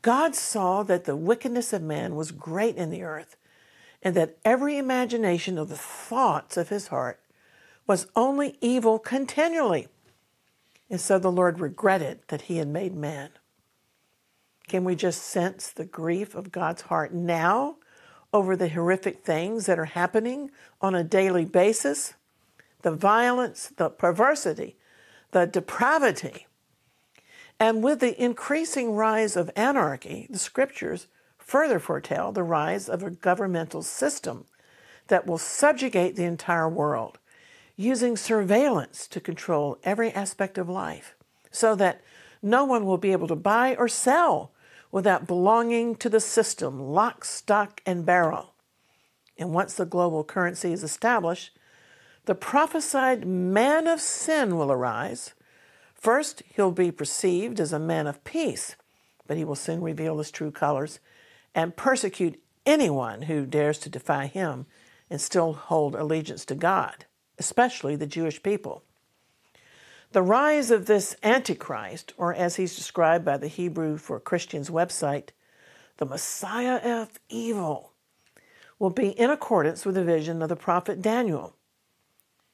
God 0.02 0.34
saw 0.34 0.82
that 0.84 1.04
the 1.04 1.16
wickedness 1.16 1.72
of 1.72 1.82
man 1.82 2.14
was 2.14 2.32
great 2.32 2.76
in 2.76 2.90
the 2.90 3.02
earth, 3.02 3.36
and 4.02 4.14
that 4.16 4.38
every 4.44 4.78
imagination 4.78 5.58
of 5.58 5.68
the 5.68 5.76
thoughts 5.76 6.56
of 6.56 6.70
his 6.70 6.88
heart 6.88 7.20
was 7.86 8.06
only 8.16 8.56
evil 8.60 8.98
continually. 8.98 9.88
And 10.88 11.00
so 11.00 11.18
the 11.18 11.30
Lord 11.30 11.60
regretted 11.60 12.20
that 12.28 12.42
he 12.42 12.56
had 12.56 12.68
made 12.68 12.94
man. 12.94 13.30
Can 14.68 14.84
we 14.84 14.94
just 14.94 15.22
sense 15.22 15.68
the 15.68 15.84
grief 15.84 16.34
of 16.34 16.52
God's 16.52 16.82
heart 16.82 17.12
now 17.12 17.76
over 18.32 18.56
the 18.56 18.68
horrific 18.68 19.24
things 19.24 19.66
that 19.66 19.78
are 19.78 19.86
happening 19.86 20.50
on 20.80 20.94
a 20.94 21.04
daily 21.04 21.44
basis? 21.44 22.14
The 22.82 22.92
violence, 22.92 23.72
the 23.76 23.90
perversity, 23.90 24.76
the 25.32 25.46
depravity. 25.46 26.46
And 27.60 27.84
with 27.84 28.00
the 28.00 28.20
increasing 28.20 28.94
rise 28.94 29.36
of 29.36 29.50
anarchy, 29.54 30.26
the 30.30 30.38
scriptures 30.38 31.08
further 31.36 31.78
foretell 31.78 32.32
the 32.32 32.42
rise 32.42 32.88
of 32.88 33.02
a 33.02 33.10
governmental 33.10 33.82
system 33.82 34.46
that 35.08 35.26
will 35.26 35.36
subjugate 35.36 36.16
the 36.16 36.24
entire 36.24 36.68
world 36.68 37.18
using 37.76 38.16
surveillance 38.16 39.06
to 39.08 39.20
control 39.20 39.78
every 39.84 40.10
aspect 40.12 40.56
of 40.56 40.68
life 40.70 41.14
so 41.50 41.74
that 41.74 42.00
no 42.42 42.64
one 42.64 42.86
will 42.86 42.96
be 42.96 43.12
able 43.12 43.28
to 43.28 43.36
buy 43.36 43.74
or 43.76 43.88
sell 43.88 44.52
without 44.90 45.26
belonging 45.26 45.94
to 45.96 46.08
the 46.08 46.20
system, 46.20 46.80
lock, 46.80 47.24
stock, 47.24 47.82
and 47.84 48.06
barrel. 48.06 48.54
And 49.36 49.52
once 49.52 49.74
the 49.74 49.84
global 49.84 50.24
currency 50.24 50.72
is 50.72 50.82
established, 50.82 51.50
the 52.24 52.34
prophesied 52.34 53.26
man 53.26 53.86
of 53.86 54.00
sin 54.00 54.56
will 54.56 54.72
arise. 54.72 55.34
First, 56.00 56.42
he'll 56.56 56.72
be 56.72 56.90
perceived 56.90 57.60
as 57.60 57.72
a 57.72 57.78
man 57.78 58.08
of 58.08 58.24
peace, 58.24 58.74
but 59.26 59.36
he 59.36 59.44
will 59.44 59.54
soon 59.54 59.80
reveal 59.80 60.18
his 60.18 60.32
true 60.32 60.50
colors 60.50 60.98
and 61.54 61.76
persecute 61.76 62.42
anyone 62.66 63.22
who 63.22 63.46
dares 63.46 63.78
to 63.78 63.88
defy 63.88 64.26
him 64.26 64.66
and 65.08 65.20
still 65.20 65.52
hold 65.52 65.94
allegiance 65.94 66.44
to 66.46 66.56
God 66.56 67.04
especially 67.40 67.96
the 67.96 68.06
Jewish 68.06 68.40
people. 68.42 68.84
The 70.12 70.22
rise 70.22 70.70
of 70.70 70.86
this 70.86 71.16
Antichrist, 71.22 72.12
or 72.18 72.34
as 72.34 72.56
he's 72.56 72.76
described 72.76 73.24
by 73.24 73.38
the 73.38 73.48
Hebrew 73.48 73.96
for 73.96 74.20
Christians 74.20 74.68
website, 74.68 75.30
the 75.96 76.04
Messiah 76.04 77.00
of 77.00 77.18
evil, 77.28 77.92
will 78.78 78.90
be 78.90 79.08
in 79.08 79.30
accordance 79.30 79.86
with 79.86 79.94
the 79.94 80.04
vision 80.04 80.42
of 80.42 80.48
the 80.48 80.56
prophet 80.56 81.00
Daniel. 81.00 81.56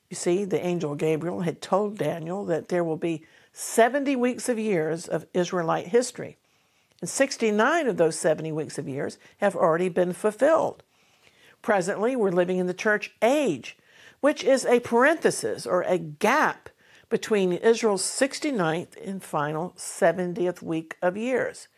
You 0.09 0.17
see, 0.17 0.45
the 0.45 0.65
angel 0.65 0.95
Gabriel 0.95 1.41
had 1.41 1.61
told 1.61 1.99
Daniel 1.99 2.45
that 2.47 2.69
there 2.69 2.85
will 2.85 2.97
be 2.97 3.25
70 3.53 4.15
weeks 4.17 4.49
of 4.49 4.59
years 4.59 5.09
of 5.09 5.27
Israelite 5.35 5.89
history. 5.89 6.37
And 7.01 7.11
69 7.11 7.89
of 7.89 7.97
those 7.97 8.19
70 8.19 8.53
weeks 8.53 8.79
of 8.79 8.89
years 8.89 9.19
have 9.39 9.57
already 9.57 9.89
been 9.89 10.13
fulfilled. 10.13 10.83
Presently, 11.63 12.15
we're 12.15 12.31
living 12.31 12.59
in 12.59 12.67
the 12.67 12.75
church 12.75 13.15
age, 13.21 13.77
which 14.21 14.45
is 14.45 14.65
a 14.65 14.81
parenthesis 14.81 15.67
or 15.67 15.83
a 15.83 15.99
gap 15.99 16.69
between 17.09 17.53
Israel's 17.53 18.03
69th 18.03 18.97
and 19.05 19.23
final 19.23 19.75
70th 19.77 20.63
week 20.63 20.97
of 21.03 21.17
years. 21.17 21.69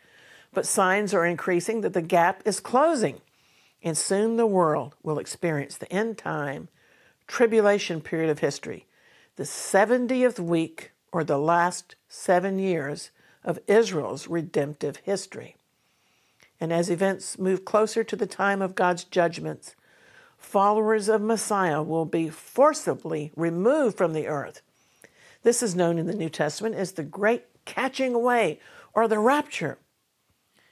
But 0.53 0.65
signs 0.65 1.13
are 1.13 1.25
increasing 1.25 1.81
that 1.81 1.93
the 1.93 2.01
gap 2.01 2.41
is 2.45 2.59
closing, 2.59 3.21
and 3.83 3.97
soon 3.97 4.37
the 4.37 4.47
world 4.47 4.95
will 5.03 5.19
experience 5.19 5.77
the 5.77 5.91
end 5.91 6.17
time 6.17 6.69
tribulation 7.29 8.01
period 8.01 8.29
of 8.29 8.39
history, 8.39 8.87
the 9.37 9.43
70th 9.43 10.39
week 10.39 10.91
or 11.13 11.23
the 11.23 11.37
last 11.37 11.95
seven 12.09 12.59
years 12.59 13.11
of 13.43 13.59
Israel's 13.67 14.27
redemptive 14.27 14.97
history. 14.97 15.55
And 16.59 16.73
as 16.73 16.89
events 16.89 17.39
move 17.39 17.63
closer 17.63 18.03
to 18.03 18.15
the 18.15 18.27
time 18.27 18.61
of 18.61 18.75
God's 18.75 19.05
judgments, 19.05 19.75
followers 20.37 21.07
of 21.07 21.21
Messiah 21.21 21.81
will 21.81 22.05
be 22.05 22.29
forcibly 22.29 23.31
removed 23.35 23.95
from 23.95 24.13
the 24.13 24.27
earth. 24.27 24.61
This 25.43 25.63
is 25.63 25.75
known 25.75 25.97
in 25.97 26.07
the 26.07 26.15
New 26.15 26.29
Testament 26.29 26.75
as 26.75 26.93
the 26.93 27.03
great 27.03 27.45
catching 27.63 28.13
away 28.13 28.59
or 28.93 29.07
the 29.07 29.19
rapture. 29.19 29.77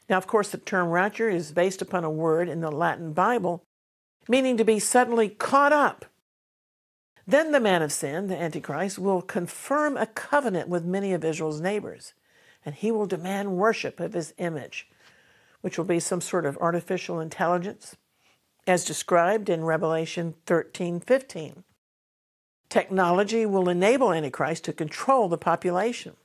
Now, 0.09 0.17
of 0.17 0.27
course, 0.27 0.49
the 0.49 0.57
term 0.57 0.89
rapture 0.89 1.29
is 1.29 1.51
based 1.51 1.81
upon 1.81 2.03
a 2.03 2.09
word 2.09 2.49
in 2.49 2.61
the 2.61 2.71
Latin 2.71 3.13
Bible 3.13 3.63
meaning 4.27 4.57
to 4.57 4.65
be 4.65 4.79
suddenly 4.79 5.29
caught 5.29 5.71
up. 5.71 6.05
Then 7.27 7.51
the 7.51 7.59
man 7.59 7.81
of 7.81 7.91
sin, 7.91 8.27
the 8.27 8.41
Antichrist, 8.41 8.97
will 8.97 9.21
confirm 9.21 9.97
a 9.97 10.05
covenant 10.05 10.69
with 10.69 10.85
many 10.85 11.11
of 11.11 11.25
Israel's 11.25 11.59
neighbors, 11.59 12.13
and 12.65 12.73
he 12.73 12.89
will 12.89 13.05
demand 13.05 13.57
worship 13.57 13.99
of 13.99 14.13
his 14.13 14.33
image, 14.37 14.87
which 15.59 15.77
will 15.77 15.85
be 15.85 15.99
some 15.99 16.21
sort 16.21 16.45
of 16.45 16.57
artificial 16.59 17.19
intelligence 17.19 17.97
as 18.65 18.85
described 18.85 19.49
in 19.49 19.65
Revelation 19.65 20.35
13 20.45 21.01
15. 21.01 21.63
Technology 22.69 23.45
will 23.45 23.69
enable 23.69 24.13
Antichrist 24.13 24.63
to 24.65 24.73
control 24.73 25.27
the 25.27 25.37
population. 25.37 26.15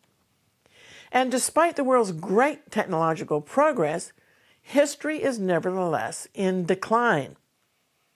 And 1.11 1.31
despite 1.31 1.77
the 1.77 1.85
world's 1.85 2.13
great 2.13 2.71
technological 2.71 3.41
progress, 3.41 4.13
history 4.61 5.23
is 5.23 5.39
nevertheless 5.39 6.27
in 6.33 6.65
decline. 6.65 7.37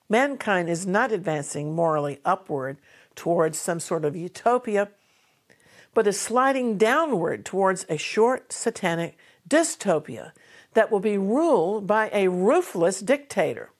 Mankind 0.09 0.69
is 0.69 0.87
not 0.87 1.13
advancing 1.13 1.75
morally 1.75 2.21
upward 2.25 2.79
towards 3.15 3.59
some 3.59 3.81
sort 3.81 4.05
of 4.05 4.15
utopia, 4.15 4.89
but 5.95 6.07
is 6.07 6.21
sliding 6.21 6.79
downward 6.79 7.45
towards 7.45 7.87
a 7.89 7.97
short 7.97 8.53
satanic 8.53 9.17
dystopia 9.49 10.33
that 10.75 10.91
will 10.91 11.01
be 11.01 11.19
ruled 11.19 11.87
by 11.87 12.11
a 12.13 12.29
ruthless 12.29 13.01
dictator. 13.01 13.71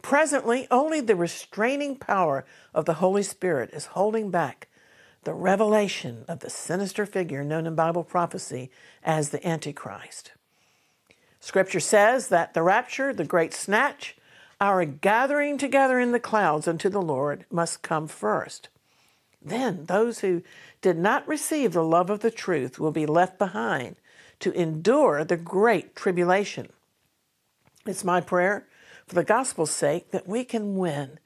Presently, 0.00 0.68
only 0.70 1.00
the 1.00 1.16
restraining 1.16 1.96
power 1.96 2.44
of 2.72 2.84
the 2.84 2.94
Holy 2.94 3.22
Spirit 3.22 3.70
is 3.72 3.86
holding 3.86 4.30
back 4.30 4.68
the 5.24 5.34
revelation 5.34 6.24
of 6.28 6.40
the 6.40 6.50
sinister 6.50 7.06
figure 7.06 7.42
known 7.42 7.66
in 7.66 7.74
Bible 7.74 8.04
prophecy 8.04 8.70
as 9.02 9.30
the 9.30 9.46
Antichrist. 9.46 10.32
Scripture 11.40 11.80
says 11.80 12.28
that 12.28 12.54
the 12.54 12.62
rapture, 12.62 13.12
the 13.12 13.24
great 13.24 13.52
snatch, 13.52 14.16
our 14.60 14.84
gathering 14.84 15.58
together 15.58 15.98
in 15.98 16.12
the 16.12 16.20
clouds 16.20 16.68
unto 16.68 16.88
the 16.88 17.02
Lord 17.02 17.44
must 17.50 17.82
come 17.82 18.08
first. 18.08 18.68
Then 19.42 19.84
those 19.86 20.20
who 20.20 20.42
did 20.80 20.96
not 20.96 21.26
receive 21.28 21.72
the 21.72 21.84
love 21.84 22.08
of 22.10 22.20
the 22.20 22.30
truth 22.30 22.78
will 22.78 22.92
be 22.92 23.06
left 23.06 23.38
behind 23.38 23.96
to 24.40 24.52
endure 24.52 25.24
the 25.24 25.36
great 25.36 25.94
tribulation. 25.94 26.70
It's 27.86 28.04
my 28.04 28.20
prayer 28.20 28.66
for 29.06 29.14
the 29.14 29.24
gospel's 29.24 29.70
sake 29.70 30.10
that 30.10 30.26
we 30.26 30.44
can 30.44 30.76
win 30.76 31.18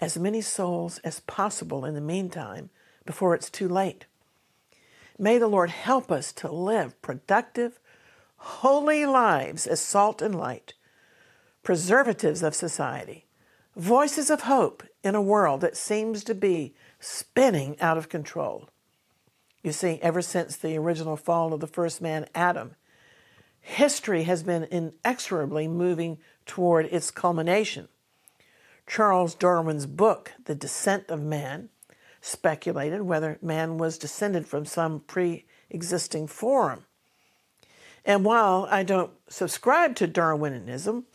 as 0.00 0.18
many 0.18 0.40
souls 0.40 0.98
as 0.98 1.20
possible 1.20 1.84
in 1.84 1.94
the 1.94 2.00
meantime 2.00 2.70
before 3.04 3.34
it's 3.34 3.50
too 3.50 3.68
late. 3.68 4.06
May 5.18 5.38
the 5.38 5.48
Lord 5.48 5.70
help 5.70 6.10
us 6.10 6.32
to 6.34 6.50
live 6.50 7.00
productive, 7.02 7.78
holy 8.36 9.06
lives 9.06 9.66
as 9.66 9.80
salt 9.80 10.20
and 10.20 10.34
light, 10.34 10.74
preservatives 11.64 12.42
of 12.42 12.54
society, 12.54 13.26
voices 13.74 14.30
of 14.30 14.42
hope 14.42 14.84
in 15.02 15.14
a 15.14 15.22
world 15.22 15.62
that 15.62 15.76
seems 15.76 16.22
to 16.22 16.34
be 16.34 16.74
spinning 17.00 17.76
out 17.80 17.98
of 17.98 18.08
control. 18.08 18.68
You 19.62 19.72
see, 19.72 19.98
ever 20.02 20.22
since 20.22 20.56
the 20.56 20.76
original 20.76 21.16
fall 21.16 21.54
of 21.54 21.60
the 21.60 21.66
first 21.66 22.02
man, 22.02 22.26
Adam, 22.34 22.76
history 23.60 24.24
has 24.24 24.42
been 24.42 24.64
inexorably 24.64 25.66
moving 25.66 26.18
toward 26.44 26.86
its 26.86 27.10
culmination. 27.10 27.88
Charles 28.86 29.34
Darwin's 29.34 29.86
book, 29.86 30.32
The 30.44 30.54
Descent 30.54 31.08
of 31.08 31.22
Man, 31.22 31.70
speculated 32.20 33.02
whether 33.02 33.38
man 33.40 33.78
was 33.78 33.96
descended 33.96 34.46
from 34.46 34.66
some 34.66 35.00
pre 35.00 35.46
existing 35.70 36.26
form. 36.26 36.84
And 38.04 38.22
while 38.22 38.68
I 38.70 38.82
don't 38.82 39.12
subscribe 39.28 39.96
to 39.96 40.06
Darwinism 40.06 41.06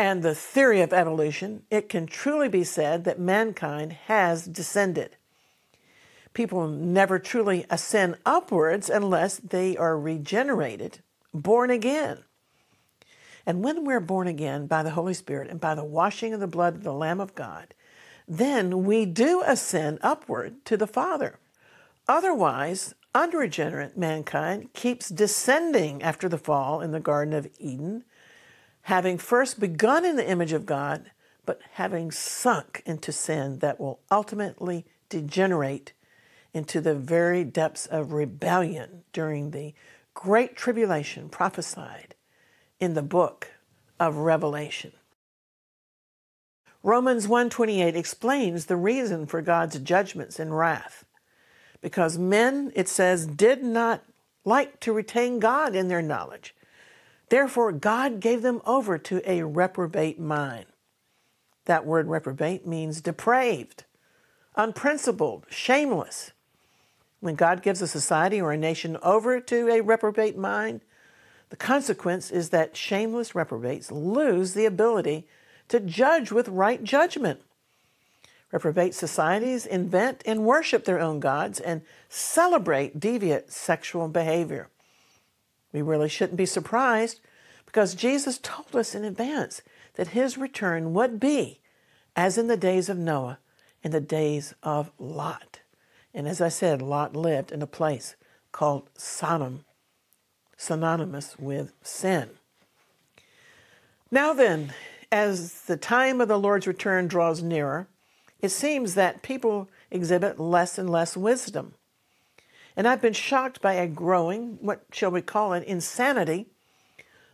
and 0.00 0.22
the 0.22 0.34
theory 0.34 0.80
of 0.80 0.92
evolution, 0.92 1.62
it 1.70 1.88
can 1.88 2.06
truly 2.06 2.48
be 2.48 2.64
said 2.64 3.04
that 3.04 3.20
mankind 3.20 3.92
has 3.92 4.46
descended 4.46 5.16
people 6.32 6.68
never 6.68 7.18
truly 7.18 7.66
ascend 7.70 8.16
upwards 8.24 8.88
unless 8.88 9.38
they 9.38 9.76
are 9.76 9.98
regenerated, 9.98 11.00
born 11.34 11.70
again. 11.70 12.18
And 13.46 13.64
when 13.64 13.84
we're 13.84 14.00
born 14.00 14.28
again 14.28 14.66
by 14.66 14.82
the 14.82 14.90
Holy 14.90 15.14
Spirit 15.14 15.50
and 15.50 15.60
by 15.60 15.74
the 15.74 15.84
washing 15.84 16.32
of 16.32 16.40
the 16.40 16.46
blood 16.46 16.76
of 16.76 16.84
the 16.84 16.92
Lamb 16.92 17.20
of 17.20 17.34
God, 17.34 17.74
then 18.28 18.84
we 18.84 19.06
do 19.06 19.42
ascend 19.44 19.98
upward 20.02 20.64
to 20.66 20.76
the 20.76 20.86
Father. 20.86 21.38
Otherwise, 22.06 22.94
unregenerate 23.14 23.96
mankind 23.96 24.72
keeps 24.72 25.08
descending 25.08 26.02
after 26.02 26.28
the 26.28 26.38
fall 26.38 26.80
in 26.80 26.92
the 26.92 27.00
Garden 27.00 27.34
of 27.34 27.48
Eden, 27.58 28.04
having 28.90 29.16
first 29.16 29.60
begun 29.60 30.04
in 30.04 30.16
the 30.16 30.28
image 30.28 30.52
of 30.52 30.66
God, 30.66 31.12
but 31.46 31.60
having 31.74 32.10
sunk 32.10 32.82
into 32.84 33.12
sin 33.12 33.60
that 33.60 33.78
will 33.78 34.00
ultimately 34.10 34.84
degenerate 35.08 35.92
into 36.52 36.80
the 36.80 36.96
very 36.96 37.44
depths 37.44 37.86
of 37.86 38.12
rebellion 38.12 39.04
during 39.12 39.52
the 39.52 39.72
great 40.12 40.56
tribulation 40.56 41.28
prophesied 41.28 42.16
in 42.80 42.94
the 42.94 43.02
book 43.02 43.52
of 44.00 44.16
Revelation. 44.16 44.90
Romans 46.82 47.28
1:28 47.28 47.94
explains 47.94 48.66
the 48.66 48.76
reason 48.76 49.24
for 49.24 49.40
God's 49.40 49.78
judgments 49.78 50.40
and 50.40 50.58
wrath. 50.58 51.04
Because 51.80 52.18
men, 52.18 52.72
it 52.74 52.88
says, 52.88 53.24
did 53.24 53.62
not 53.62 54.02
like 54.44 54.80
to 54.80 54.92
retain 54.92 55.38
God 55.38 55.76
in 55.76 55.86
their 55.86 56.02
knowledge. 56.02 56.56
Therefore, 57.30 57.72
God 57.72 58.20
gave 58.20 58.42
them 58.42 58.60
over 58.66 58.98
to 58.98 59.22
a 59.24 59.44
reprobate 59.44 60.20
mind. 60.20 60.66
That 61.64 61.86
word 61.86 62.08
reprobate 62.08 62.66
means 62.66 63.00
depraved, 63.00 63.84
unprincipled, 64.56 65.46
shameless. 65.48 66.32
When 67.20 67.36
God 67.36 67.62
gives 67.62 67.80
a 67.80 67.86
society 67.86 68.40
or 68.40 68.52
a 68.52 68.58
nation 68.58 68.98
over 69.02 69.40
to 69.40 69.68
a 69.68 69.80
reprobate 69.80 70.36
mind, 70.36 70.80
the 71.50 71.56
consequence 71.56 72.30
is 72.32 72.50
that 72.50 72.76
shameless 72.76 73.34
reprobates 73.34 73.92
lose 73.92 74.54
the 74.54 74.66
ability 74.66 75.28
to 75.68 75.78
judge 75.78 76.32
with 76.32 76.48
right 76.48 76.82
judgment. 76.82 77.40
Reprobate 78.50 78.94
societies 78.94 79.66
invent 79.66 80.22
and 80.26 80.44
worship 80.44 80.84
their 80.84 80.98
own 80.98 81.20
gods 81.20 81.60
and 81.60 81.82
celebrate 82.08 82.98
deviant 82.98 83.52
sexual 83.52 84.08
behavior. 84.08 84.68
We 85.72 85.82
really 85.82 86.08
shouldn't 86.08 86.36
be 86.36 86.46
surprised 86.46 87.20
because 87.66 87.94
Jesus 87.94 88.38
told 88.42 88.74
us 88.74 88.94
in 88.94 89.04
advance 89.04 89.62
that 89.94 90.08
his 90.08 90.36
return 90.36 90.92
would 90.92 91.20
be 91.20 91.60
as 92.16 92.36
in 92.36 92.48
the 92.48 92.56
days 92.56 92.88
of 92.88 92.98
Noah, 92.98 93.38
in 93.82 93.92
the 93.92 94.00
days 94.00 94.54
of 94.62 94.90
Lot. 94.98 95.60
And 96.12 96.26
as 96.26 96.40
I 96.40 96.48
said, 96.48 96.82
Lot 96.82 97.14
lived 97.14 97.52
in 97.52 97.62
a 97.62 97.66
place 97.66 98.16
called 98.52 98.90
Sodom, 98.96 99.64
synonymous 100.56 101.38
with 101.38 101.72
sin. 101.82 102.30
Now 104.10 104.32
then, 104.32 104.74
as 105.12 105.62
the 105.62 105.76
time 105.76 106.20
of 106.20 106.28
the 106.28 106.38
Lord's 106.38 106.66
return 106.66 107.06
draws 107.06 107.42
nearer, 107.42 107.88
it 108.40 108.48
seems 108.48 108.94
that 108.94 109.22
people 109.22 109.68
exhibit 109.90 110.40
less 110.40 110.78
and 110.78 110.90
less 110.90 111.16
wisdom. 111.16 111.74
And 112.80 112.88
I've 112.88 113.02
been 113.02 113.12
shocked 113.12 113.60
by 113.60 113.74
a 113.74 113.86
growing, 113.86 114.56
what 114.62 114.86
shall 114.90 115.10
we 115.10 115.20
call 115.20 115.52
it, 115.52 115.64
insanity, 115.64 116.46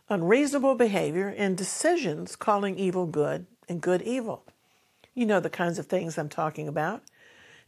unreasonable 0.09 0.75
behavior, 0.75 1.29
and 1.29 1.57
decisions 1.57 2.35
calling 2.35 2.77
evil 2.77 3.07
good 3.07 3.47
and 3.69 3.81
good 3.81 4.03
evil. 4.03 4.43
You 5.15 5.25
know 5.25 5.39
the 5.39 5.49
kinds 5.49 5.79
of 5.79 5.87
things 5.87 6.19
I'm 6.19 6.29
talking 6.29 6.67
about 6.67 7.05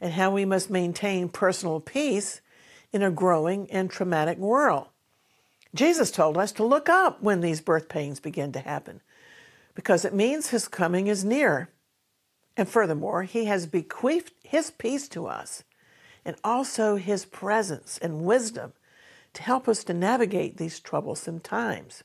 and 0.00 0.14
how 0.14 0.32
we 0.32 0.44
must 0.44 0.70
maintain 0.70 1.28
personal 1.28 1.78
peace 1.78 2.40
in 2.92 3.04
a 3.04 3.12
growing 3.12 3.70
and 3.70 3.88
traumatic 3.88 4.38
world. 4.38 4.88
Jesus 5.72 6.10
told 6.10 6.36
us 6.36 6.50
to 6.50 6.64
look 6.64 6.88
up 6.88 7.22
when 7.22 7.42
these 7.42 7.60
birth 7.60 7.88
pains 7.88 8.18
begin 8.18 8.50
to 8.54 8.58
happen 8.58 9.02
because 9.76 10.04
it 10.04 10.12
means 10.12 10.48
his 10.48 10.66
coming 10.66 11.06
is 11.06 11.24
near. 11.24 11.70
And 12.56 12.68
furthermore, 12.68 13.22
he 13.22 13.44
has 13.44 13.68
bequeathed 13.68 14.32
his 14.42 14.72
peace 14.72 15.06
to 15.10 15.28
us 15.28 15.62
and 16.28 16.36
also 16.44 16.96
his 16.96 17.24
presence 17.24 17.98
and 18.02 18.20
wisdom 18.20 18.74
to 19.32 19.42
help 19.42 19.66
us 19.66 19.82
to 19.82 19.94
navigate 19.94 20.58
these 20.58 20.78
troublesome 20.78 21.40
times. 21.40 22.04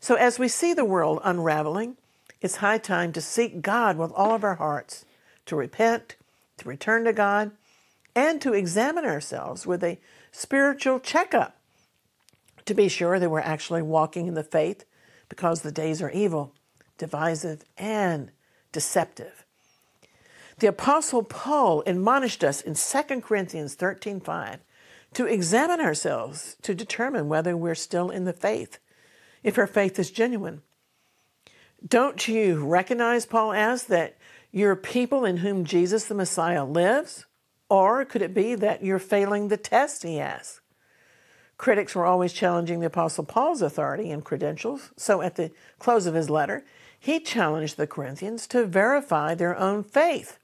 So, 0.00 0.16
as 0.16 0.40
we 0.40 0.48
see 0.48 0.74
the 0.74 0.84
world 0.84 1.20
unraveling, 1.22 1.98
it's 2.40 2.56
high 2.56 2.78
time 2.78 3.12
to 3.12 3.20
seek 3.20 3.62
God 3.62 3.96
with 3.96 4.10
all 4.16 4.34
of 4.34 4.42
our 4.42 4.56
hearts, 4.56 5.04
to 5.46 5.54
repent, 5.54 6.16
to 6.58 6.68
return 6.68 7.04
to 7.04 7.12
God, 7.12 7.52
and 8.16 8.42
to 8.42 8.54
examine 8.54 9.04
ourselves 9.04 9.68
with 9.68 9.84
a 9.84 10.00
spiritual 10.32 10.98
checkup 10.98 11.56
to 12.64 12.74
be 12.74 12.88
sure 12.88 13.20
that 13.20 13.30
we're 13.30 13.38
actually 13.38 13.82
walking 13.82 14.26
in 14.26 14.34
the 14.34 14.42
faith 14.42 14.84
because 15.28 15.62
the 15.62 15.70
days 15.70 16.02
are 16.02 16.10
evil, 16.10 16.54
divisive, 16.98 17.62
and 17.78 18.32
deceptive. 18.72 19.41
The 20.62 20.68
apostle 20.68 21.24
Paul 21.24 21.82
admonished 21.86 22.44
us 22.44 22.60
in 22.60 22.76
2 22.76 23.20
Corinthians 23.20 23.74
13:5 23.74 24.60
to 25.14 25.26
examine 25.26 25.80
ourselves 25.80 26.56
to 26.62 26.72
determine 26.72 27.28
whether 27.28 27.56
we're 27.56 27.74
still 27.74 28.10
in 28.10 28.26
the 28.26 28.32
faith, 28.32 28.78
if 29.42 29.58
our 29.58 29.66
faith 29.66 29.98
is 29.98 30.12
genuine. 30.12 30.62
Don't 31.84 32.28
you 32.28 32.64
recognize 32.64 33.26
Paul 33.26 33.52
asks 33.52 33.88
that 33.88 34.16
you're 34.52 34.76
people 34.76 35.24
in 35.24 35.38
whom 35.38 35.64
Jesus 35.64 36.04
the 36.04 36.14
Messiah 36.14 36.64
lives? 36.64 37.26
Or 37.68 38.04
could 38.04 38.22
it 38.22 38.32
be 38.32 38.54
that 38.54 38.84
you're 38.84 39.00
failing 39.00 39.48
the 39.48 39.56
test, 39.56 40.04
he 40.04 40.20
asks? 40.20 40.60
Critics 41.56 41.96
were 41.96 42.06
always 42.06 42.32
challenging 42.32 42.78
the 42.78 42.86
Apostle 42.86 43.24
Paul's 43.24 43.62
authority 43.62 44.12
and 44.12 44.24
credentials, 44.24 44.92
so 44.96 45.22
at 45.22 45.34
the 45.34 45.50
close 45.80 46.06
of 46.06 46.14
his 46.14 46.30
letter, 46.30 46.64
he 47.00 47.18
challenged 47.18 47.76
the 47.76 47.88
Corinthians 47.88 48.46
to 48.46 48.64
verify 48.64 49.34
their 49.34 49.58
own 49.58 49.82
faith. 49.82 50.38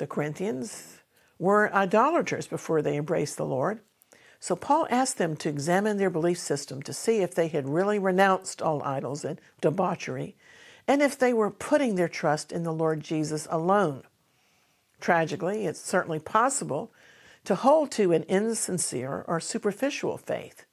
The 0.00 0.06
Corinthians 0.06 0.96
were 1.38 1.70
idolaters 1.74 2.46
before 2.46 2.80
they 2.80 2.96
embraced 2.96 3.36
the 3.36 3.44
Lord, 3.44 3.80
so 4.40 4.56
Paul 4.56 4.86
asked 4.88 5.18
them 5.18 5.36
to 5.36 5.50
examine 5.50 5.98
their 5.98 6.08
belief 6.08 6.38
system 6.38 6.80
to 6.84 6.94
see 6.94 7.18
if 7.18 7.34
they 7.34 7.48
had 7.48 7.68
really 7.68 7.98
renounced 7.98 8.62
all 8.62 8.82
idols 8.82 9.26
and 9.26 9.38
debauchery 9.60 10.36
and 10.88 11.02
if 11.02 11.18
they 11.18 11.34
were 11.34 11.50
putting 11.50 11.96
their 11.96 12.08
trust 12.08 12.50
in 12.50 12.62
the 12.62 12.72
Lord 12.72 13.02
Jesus 13.02 13.46
alone. 13.50 14.04
Tragically, 15.02 15.66
it's 15.66 15.82
certainly 15.82 16.18
possible 16.18 16.90
to 17.44 17.54
hold 17.54 17.90
to 17.90 18.12
an 18.12 18.22
insincere 18.22 19.22
or 19.28 19.38
superficial 19.38 20.16
faith. 20.16 20.64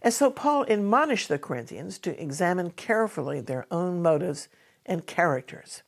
And 0.00 0.14
so 0.14 0.30
Paul 0.30 0.62
admonished 0.68 1.28
the 1.28 1.40
Corinthians 1.40 1.98
to 1.98 2.22
examine 2.22 2.70
carefully 2.70 3.40
their 3.40 3.66
own 3.72 4.02
motives 4.02 4.46
and 4.86 5.04
characters. 5.04 5.82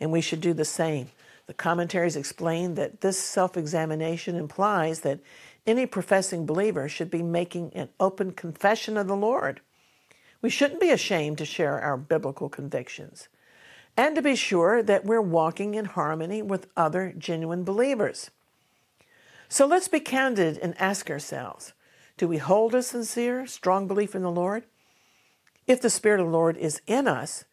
And 0.00 0.10
we 0.10 0.22
should 0.22 0.40
do 0.40 0.54
the 0.54 0.64
same. 0.64 1.10
The 1.46 1.54
commentaries 1.54 2.16
explain 2.16 2.74
that 2.74 3.00
this 3.00 3.18
self 3.18 3.56
examination 3.56 4.36
implies 4.36 5.00
that 5.00 5.20
any 5.66 5.86
professing 5.86 6.46
believer 6.46 6.88
should 6.88 7.10
be 7.10 7.22
making 7.22 7.72
an 7.74 7.88
open 8.00 8.32
confession 8.32 8.96
of 8.96 9.06
the 9.06 9.16
Lord 9.16 9.60
we 10.46 10.50
shouldn't 10.50 10.80
be 10.80 10.90
ashamed 10.90 11.38
to 11.38 11.44
share 11.44 11.80
our 11.80 11.96
biblical 11.96 12.48
convictions 12.48 13.28
and 13.96 14.14
to 14.14 14.22
be 14.22 14.36
sure 14.36 14.82
that 14.82 15.04
we're 15.04 15.20
walking 15.20 15.74
in 15.74 15.86
harmony 15.86 16.42
with 16.42 16.68
other 16.76 17.14
genuine 17.16 17.64
believers. 17.64 18.30
So 19.48 19.66
let's 19.66 19.88
be 19.88 20.00
candid 20.00 20.58
and 20.58 20.80
ask 20.80 21.10
ourselves 21.10 21.72
do 22.16 22.28
we 22.28 22.38
hold 22.38 22.74
a 22.74 22.82
sincere, 22.82 23.46
strong 23.46 23.86
belief 23.86 24.14
in 24.14 24.22
the 24.22 24.30
Lord? 24.30 24.64
If 25.66 25.82
the 25.82 25.90
Spirit 25.90 26.20
of 26.20 26.26
the 26.26 26.32
Lord 26.32 26.56
is 26.56 26.80
in 26.86 27.08
us, 27.08 27.44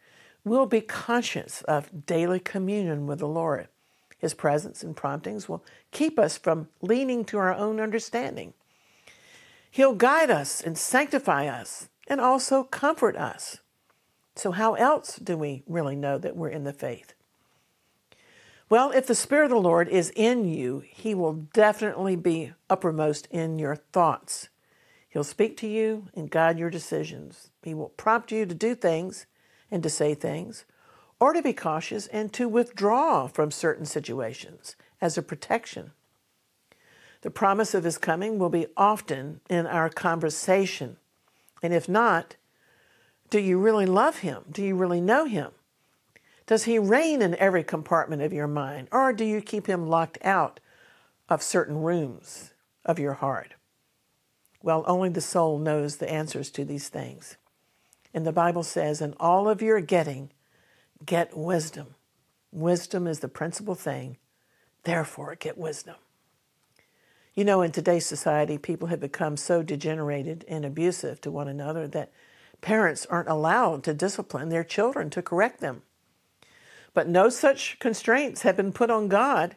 we'll 0.46 0.68
be 0.68 0.80
conscious 0.80 1.64
of 1.64 2.06
daily 2.06 2.40
communion 2.40 3.08
with 3.08 3.20
the 3.20 3.28
Lord. 3.28 3.68
His 4.24 4.34
presence 4.34 4.84
and 4.84 4.96
promptings 4.96 5.50
will 5.50 5.66
keep 5.92 6.18
us 6.18 6.38
from 6.38 6.70
leaning 6.82 7.26
to 7.26 7.38
our 7.38 7.54
own 7.54 7.82
understanding. 7.82 8.54
He'll 9.70 9.96
guide 9.96 10.32
us 10.32 10.62
and 10.62 10.78
sanctify 10.78 11.48
us 11.48 11.90
and 12.08 12.22
also 12.22 12.64
comfort 12.64 13.18
us. 13.18 13.58
So, 14.36 14.54
how 14.54 14.76
else 14.76 15.18
do 15.18 15.36
we 15.36 15.64
really 15.68 15.98
know 15.98 16.18
that 16.18 16.38
we're 16.38 16.48
in 16.48 16.64
the 16.64 16.72
faith? 16.72 17.14
Well, 18.70 18.92
if 18.92 19.08
the 19.08 19.14
Spirit 19.14 19.48
of 19.48 19.50
the 19.52 19.58
Lord 19.58 19.90
is 19.90 20.10
in 20.16 20.46
you, 20.46 20.82
He 20.88 21.14
will 21.14 21.34
definitely 21.34 22.16
be 22.16 22.54
uppermost 22.70 23.28
in 23.30 23.60
your 23.60 23.76
thoughts. 23.76 24.48
He'll 25.10 25.26
speak 25.26 25.58
to 25.58 25.68
you 25.68 26.08
and 26.16 26.32
guide 26.32 26.58
your 26.58 26.70
decisions. 26.70 27.50
He 27.62 27.74
will 27.74 27.90
prompt 27.90 28.32
you 28.32 28.46
to 28.46 28.56
do 28.56 28.74
things 28.74 29.26
and 29.70 29.84
to 29.84 29.90
say 29.90 30.14
things, 30.14 30.64
or 31.24 31.32
to 31.32 31.42
be 31.42 31.54
cautious 31.54 32.08
and 32.08 32.34
to 32.34 32.50
withdraw 32.50 33.28
from 33.28 33.50
certain 33.50 33.86
situations 33.86 34.76
as 35.00 35.18
a 35.18 35.22
protection. 35.22 35.92
The 37.22 37.32
promise 37.32 37.74
of 37.74 37.86
His 37.86 37.98
coming 37.98 38.38
will 38.38 38.50
be 38.50 38.68
often 38.76 39.40
in 39.50 39.66
our 39.66 39.88
conversation. 39.88 40.98
And 41.62 41.74
if 41.74 41.88
not, 41.88 42.36
do 43.30 43.40
you 43.40 43.58
really 43.58 43.86
love 43.86 44.18
Him? 44.18 44.44
Do 44.52 44.62
you 44.62 44.76
really 44.76 45.00
know 45.00 45.24
Him? 45.24 45.52
Does 46.46 46.66
He 46.66 46.78
reign 46.78 47.22
in 47.22 47.36
every 47.36 47.64
compartment 47.64 48.22
of 48.22 48.34
your 48.34 48.48
mind, 48.48 48.90
or 48.92 49.14
do 49.14 49.24
you 49.24 49.40
keep 49.40 49.68
Him 49.68 49.88
locked 49.88 50.18
out 50.26 50.60
of 51.30 51.42
certain 51.42 51.78
rooms 51.78 52.52
of 52.84 53.00
your 53.00 53.14
heart? 53.14 53.54
Well, 54.62 54.84
only 54.88 55.08
the 55.08 55.22
soul 55.22 55.58
knows 55.58 55.96
the 55.96 56.12
answers 56.12 56.52
to 56.52 56.66
these 56.66 56.90
things. 56.90 57.38
And 58.14 58.28
the 58.28 58.34
Bible 58.34 58.64
says, 58.64 59.00
in 59.00 59.14
all 59.22 59.48
of 59.48 59.62
your 59.62 59.80
getting, 59.80 60.30
get 61.06 61.36
wisdom. 61.36 61.96
Wisdom 62.52 63.08
is 63.08 63.20
the 63.20 63.28
principal 63.28 63.76
thing. 63.76 64.18
Therefore, 64.84 65.36
get 65.36 65.58
wisdom. 65.58 65.96
You 67.34 67.46
know, 67.46 67.62
in 67.62 67.72
today's 67.72 68.06
society, 68.06 68.58
people 68.58 68.90
have 68.90 69.00
become 69.00 69.38
so 69.38 69.64
degenerated 69.64 70.46
and 70.48 70.64
abusive 70.64 71.20
to 71.22 71.32
one 71.32 71.48
another 71.48 71.88
that 71.88 72.12
parents 72.62 73.08
aren't 73.08 73.30
allowed 73.30 73.84
to 73.84 73.94
discipline 73.94 74.50
their 74.50 74.64
children 74.64 75.10
to 75.10 75.22
correct 75.22 75.60
them. 75.60 75.82
But 76.94 77.08
no 77.08 77.30
such 77.30 77.80
constraints 77.80 78.44
have 78.44 78.56
been 78.56 78.72
put 78.72 78.92
on 78.92 79.08
God. 79.08 79.56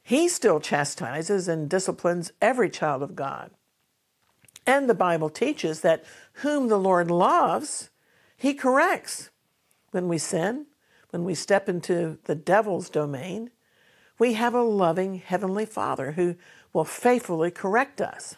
He 0.00 0.28
still 0.28 0.60
chastises 0.60 1.48
and 1.48 1.68
disciplines 1.68 2.32
every 2.40 2.70
child 2.70 3.02
of 3.02 3.16
God. 3.16 3.50
And 4.64 4.88
the 4.88 4.94
Bible 4.94 5.28
teaches 5.28 5.80
that 5.80 6.04
whom 6.34 6.68
the 6.68 6.78
Lord 6.78 7.10
loves, 7.10 7.90
he 8.36 8.54
corrects. 8.54 9.30
When 9.90 10.06
we 10.06 10.18
sin, 10.18 10.66
when 11.10 11.24
we 11.24 11.34
step 11.34 11.68
into 11.68 12.18
the 12.24 12.34
devil's 12.34 12.90
domain, 12.90 13.50
we 14.18 14.34
have 14.34 14.54
a 14.54 14.62
loving 14.62 15.16
Heavenly 15.18 15.66
Father 15.66 16.12
who 16.12 16.36
will 16.72 16.84
faithfully 16.84 17.50
correct 17.50 18.00
us. 18.00 18.36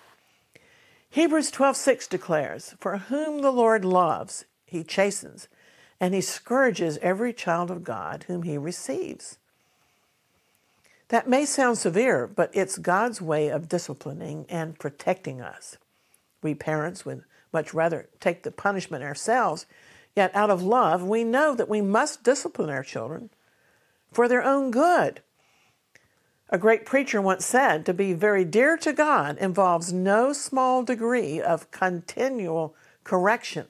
Hebrews 1.08 1.50
12:6 1.50 2.06
declares, 2.06 2.74
"For 2.78 2.98
whom 2.98 3.40
the 3.40 3.50
Lord 3.50 3.84
loves, 3.84 4.44
he 4.64 4.84
chastens, 4.84 5.48
and 5.98 6.14
he 6.14 6.20
scourges 6.20 6.98
every 6.98 7.32
child 7.32 7.70
of 7.70 7.82
God 7.82 8.24
whom 8.28 8.44
he 8.44 8.56
receives." 8.56 9.38
That 11.08 11.28
may 11.28 11.44
sound 11.44 11.78
severe, 11.78 12.28
but 12.28 12.50
it's 12.52 12.78
God's 12.78 13.20
way 13.20 13.48
of 13.48 13.68
disciplining 13.68 14.46
and 14.48 14.78
protecting 14.78 15.40
us. 15.40 15.76
We 16.40 16.54
parents 16.54 17.04
would 17.04 17.24
much 17.52 17.74
rather 17.74 18.08
take 18.20 18.44
the 18.44 18.52
punishment 18.52 19.02
ourselves, 19.02 19.66
yet 20.16 20.34
out 20.34 20.50
of 20.50 20.62
love, 20.62 21.02
we 21.02 21.24
know 21.24 21.54
that 21.54 21.68
we 21.68 21.80
must 21.80 22.24
discipline 22.24 22.70
our 22.70 22.82
children 22.82 23.30
for 24.12 24.28
their 24.28 24.42
own 24.42 24.70
good. 24.70 25.22
A 26.48 26.58
great 26.58 26.84
preacher 26.84 27.22
once 27.22 27.46
said 27.46 27.86
to 27.86 27.94
be 27.94 28.12
very 28.12 28.44
dear 28.44 28.76
to 28.78 28.92
God 28.92 29.38
involves 29.38 29.92
no 29.92 30.32
small 30.32 30.82
degree 30.82 31.40
of 31.40 31.70
continual 31.70 32.74
correction. 33.04 33.66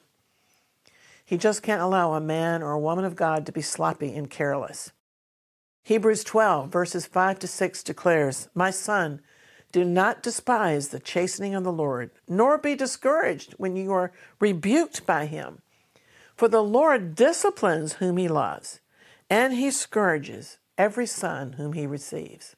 He 1.23 1.37
just 1.37 1.63
can't 1.63 1.83
allow 1.83 2.15
a 2.15 2.21
man 2.21 2.63
or 2.63 2.73
a 2.73 2.81
woman 2.81 3.05
of 3.05 3.17
God 3.17 3.45
to 3.47 3.53
be 3.53 3.61
sloppy 3.61 4.15
and 4.15 4.31
careless. 4.31 4.93
Hebrews 5.83 6.25
12, 6.25 6.71
verses 6.71 7.07
5 7.07 7.39
to 7.41 7.47
6 7.47 7.83
declares, 7.83 8.49
My 8.55 8.71
son, 8.71 9.21
do 9.73 9.85
not 9.85 10.23
despise 10.23 10.89
the 10.89 10.99
chastening 10.99 11.55
of 11.55 11.65
the 11.65 11.73
Lord, 11.73 12.11
nor 12.27 12.59
be 12.59 12.75
discouraged 12.75 13.53
when 13.59 13.77
you 13.77 13.93
are 13.93 14.13
rebuked 14.41 15.07
by 15.07 15.27
him. 15.27 15.63
For 16.41 16.49
the 16.49 16.63
Lord 16.63 17.17
disciplines 17.17 17.93
whom 17.93 18.17
he 18.17 18.27
loves, 18.27 18.81
and 19.29 19.53
he 19.53 19.71
scourges 19.71 20.57
every 20.79 21.05
son 21.05 21.53
whom 21.59 21.75
he 21.75 21.87
receives. 21.87 22.57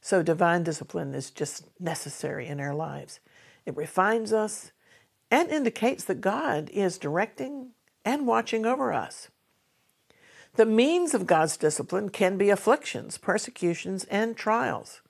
So, 0.00 0.22
divine 0.22 0.62
discipline 0.62 1.12
is 1.12 1.32
just 1.32 1.64
necessary 1.80 2.46
in 2.46 2.60
our 2.60 2.72
lives. 2.72 3.18
It 3.66 3.76
refines 3.76 4.32
us 4.32 4.70
and 5.28 5.50
indicates 5.50 6.04
that 6.04 6.20
God 6.20 6.70
is 6.70 6.98
directing 6.98 7.70
and 8.04 8.28
watching 8.28 8.64
over 8.64 8.92
us. 8.92 9.28
The 10.54 10.64
means 10.64 11.14
of 11.14 11.26
God's 11.26 11.56
discipline 11.56 12.10
can 12.10 12.38
be 12.38 12.48
afflictions, 12.48 13.18
persecutions, 13.18 14.04
and 14.04 14.36
trials. 14.36 15.00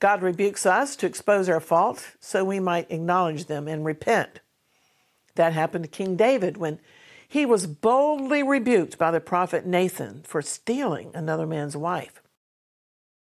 God 0.00 0.22
rebukes 0.22 0.64
us 0.64 0.96
to 0.96 1.06
expose 1.06 1.50
our 1.50 1.60
faults 1.60 2.12
so 2.20 2.42
we 2.42 2.58
might 2.58 2.90
acknowledge 2.90 3.44
them 3.44 3.68
and 3.68 3.84
repent. 3.84 4.40
That 5.36 5.52
happened 5.52 5.84
to 5.84 5.90
King 5.90 6.16
David 6.16 6.56
when 6.56 6.80
he 7.28 7.46
was 7.46 7.66
boldly 7.66 8.42
rebuked 8.42 8.98
by 8.98 9.10
the 9.10 9.20
prophet 9.20 9.66
Nathan 9.66 10.22
for 10.24 10.42
stealing 10.42 11.10
another 11.14 11.46
man's 11.46 11.76
wife. 11.76 12.22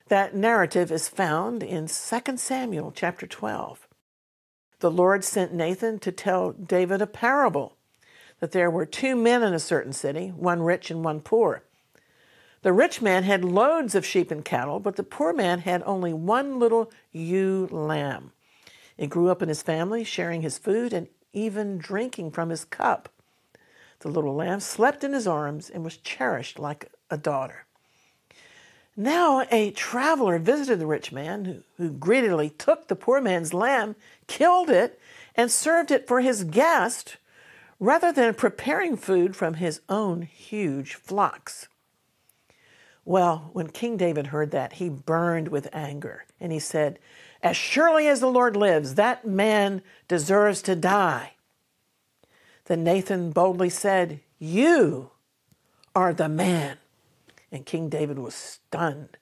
That 0.07 0.35
narrative 0.35 0.91
is 0.91 1.09
found 1.09 1.63
in 1.63 1.87
2 1.87 2.37
Samuel 2.37 2.91
chapter 2.95 3.25
12. 3.25 3.87
The 4.79 4.91
Lord 4.91 5.23
sent 5.23 5.53
Nathan 5.53 5.99
to 5.99 6.11
tell 6.11 6.51
David 6.51 7.01
a 7.01 7.07
parable 7.07 7.77
that 8.39 8.51
there 8.51 8.69
were 8.69 8.85
two 8.85 9.15
men 9.15 9.41
in 9.41 9.53
a 9.53 9.59
certain 9.59 9.93
city, 9.93 10.27
one 10.29 10.61
rich 10.61 10.91
and 10.91 11.03
one 11.03 11.21
poor. 11.21 11.63
The 12.61 12.73
rich 12.73 13.01
man 13.01 13.23
had 13.23 13.43
loads 13.43 13.95
of 13.95 14.05
sheep 14.05 14.29
and 14.29 14.43
cattle, 14.43 14.79
but 14.79 14.97
the 14.97 15.03
poor 15.03 15.33
man 15.33 15.59
had 15.59 15.81
only 15.85 16.13
one 16.13 16.59
little 16.59 16.91
ewe 17.11 17.67
lamb. 17.71 18.33
It 18.97 19.09
grew 19.09 19.29
up 19.29 19.41
in 19.41 19.49
his 19.49 19.63
family, 19.63 20.03
sharing 20.03 20.41
his 20.41 20.57
food 20.57 20.93
and 20.93 21.07
even 21.33 21.77
drinking 21.77 22.31
from 22.31 22.49
his 22.49 22.63
cup. 22.63 23.09
The 23.99 24.09
little 24.09 24.35
lamb 24.35 24.59
slept 24.59 25.03
in 25.03 25.13
his 25.13 25.27
arms 25.27 25.69
and 25.69 25.83
was 25.83 25.97
cherished 25.97 26.59
like 26.59 26.91
a 27.09 27.17
daughter. 27.17 27.65
Now 28.95 29.45
a 29.49 29.71
traveler 29.71 30.37
visited 30.37 30.79
the 30.79 30.85
rich 30.85 31.11
man, 31.11 31.45
who, 31.45 31.63
who 31.77 31.91
greedily 31.91 32.51
took 32.51 32.87
the 32.87 32.95
poor 32.95 33.19
man's 33.19 33.53
lamb, 33.53 33.95
killed 34.27 34.69
it, 34.69 34.99
and 35.35 35.51
served 35.51 35.89
it 35.89 36.07
for 36.07 36.21
his 36.21 36.43
guest, 36.43 37.17
rather 37.79 38.11
than 38.11 38.35
preparing 38.35 38.95
food 38.95 39.35
from 39.35 39.55
his 39.55 39.81
own 39.89 40.21
huge 40.21 40.93
flocks. 40.93 41.67
Well, 43.03 43.49
when 43.53 43.69
King 43.69 43.97
David 43.97 44.27
heard 44.27 44.51
that, 44.51 44.73
he 44.73 44.89
burned 44.89 45.47
with 45.47 45.67
anger 45.73 46.25
and 46.39 46.51
he 46.51 46.59
said, 46.59 46.99
As 47.43 47.57
surely 47.57 48.07
as 48.07 48.21
the 48.21 48.31
Lord 48.31 48.55
lives, 48.55 48.95
that 48.95 49.27
man 49.27 49.81
deserves 50.07 50.61
to 50.61 50.77
die. 50.77 51.33
Then 52.65 52.85
Nathan 52.85 53.31
boldly 53.31 53.69
said, 53.69 54.21
You 54.39 55.11
are 55.93 56.13
the 56.13 56.29
man. 56.29 56.77
And 57.51 57.65
King 57.65 57.89
David 57.89 58.17
was 58.17 58.33
stunned, 58.33 59.17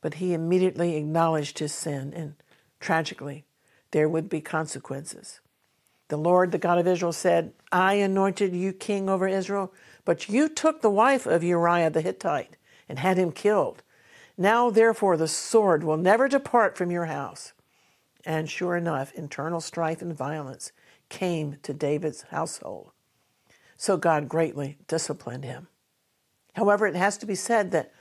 but 0.00 0.14
he 0.14 0.34
immediately 0.34 0.96
acknowledged 0.96 1.60
his 1.60 1.72
sin, 1.72 2.12
and 2.14 2.34
tragically, 2.80 3.44
there 3.92 4.08
would 4.08 4.28
be 4.28 4.40
consequences. 4.40 5.40
The 6.08 6.16
Lord, 6.18 6.50
the 6.50 6.58
God 6.58 6.78
of 6.78 6.86
Israel, 6.88 7.12
said, 7.12 7.52
I 7.70 7.94
anointed 7.94 8.52
you 8.52 8.72
king 8.72 9.08
over 9.08 9.28
Israel, 9.28 9.72
but 10.04 10.28
you 10.28 10.48
took 10.48 10.82
the 10.82 10.90
wife 10.90 11.26
of 11.26 11.44
Uriah 11.44 11.90
the 11.90 12.02
Hittite 12.02 12.56
and 12.88 12.98
had 12.98 13.16
him 13.16 13.32
killed. 13.32 13.82
Now, 14.36 14.70
therefore, 14.70 15.16
the 15.16 15.28
sword 15.28 15.84
will 15.84 15.96
never 15.96 16.28
depart 16.28 16.76
from 16.76 16.90
your 16.90 17.06
house. 17.06 17.52
And 18.24 18.48
sure 18.48 18.76
enough, 18.76 19.12
internal 19.14 19.60
strife 19.60 20.00
and 20.00 20.16
violence 20.16 20.72
came 21.08 21.56
to 21.62 21.74
David's 21.74 22.22
household. 22.30 22.92
So 23.76 23.96
God 23.96 24.28
greatly 24.28 24.78
disciplined 24.86 25.44
him. 25.44 25.68
However, 26.54 26.86
it 26.86 26.94
has 26.94 27.18
to 27.18 27.26
be 27.26 27.34
said 27.34 27.70
that 27.72 27.92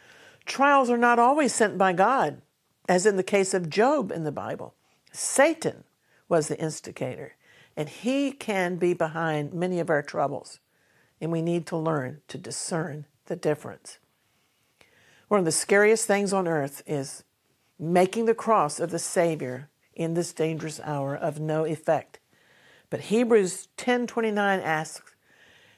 trials 0.45 0.89
are 0.89 0.97
not 0.97 1.19
always 1.19 1.53
sent 1.53 1.77
by 1.77 1.93
God, 1.93 2.41
as 2.87 3.05
in 3.05 3.15
the 3.15 3.23
case 3.23 3.53
of 3.53 3.69
Job 3.69 4.11
in 4.11 4.23
the 4.23 4.31
Bible. 4.31 4.75
Satan 5.11 5.83
was 6.29 6.47
the 6.47 6.59
instigator, 6.59 7.35
and 7.75 7.89
he 7.89 8.31
can 8.31 8.75
be 8.75 8.93
behind 8.93 9.53
many 9.53 9.79
of 9.79 9.89
our 9.89 10.01
troubles, 10.01 10.59
and 11.19 11.31
we 11.31 11.41
need 11.41 11.65
to 11.67 11.77
learn 11.77 12.21
to 12.27 12.37
discern 12.37 13.05
the 13.25 13.35
difference. 13.35 13.97
One 15.31 15.39
of 15.39 15.45
the 15.45 15.53
scariest 15.53 16.07
things 16.07 16.33
on 16.33 16.45
earth 16.45 16.83
is 16.85 17.23
making 17.79 18.25
the 18.25 18.35
cross 18.35 18.81
of 18.81 18.91
the 18.91 18.99
Savior 18.99 19.69
in 19.93 20.13
this 20.13 20.33
dangerous 20.33 20.81
hour 20.83 21.15
of 21.15 21.39
no 21.39 21.63
effect. 21.63 22.19
But 22.89 22.99
Hebrews 23.03 23.69
10:29 23.77 24.59
asks, 24.59 25.15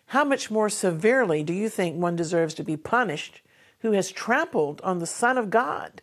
"How 0.07 0.23
much 0.23 0.49
more 0.49 0.69
severely 0.69 1.43
do 1.43 1.53
you 1.53 1.69
think 1.69 2.01
one 2.01 2.15
deserves 2.15 2.55
to 2.55 2.63
be 2.63 2.75
punished 2.75 3.43
who 3.81 3.91
has 3.91 4.09
trampled 4.09 4.81
on 4.81 4.97
the 4.97 5.05
Son 5.05 5.37
of 5.37 5.51
God, 5.51 6.01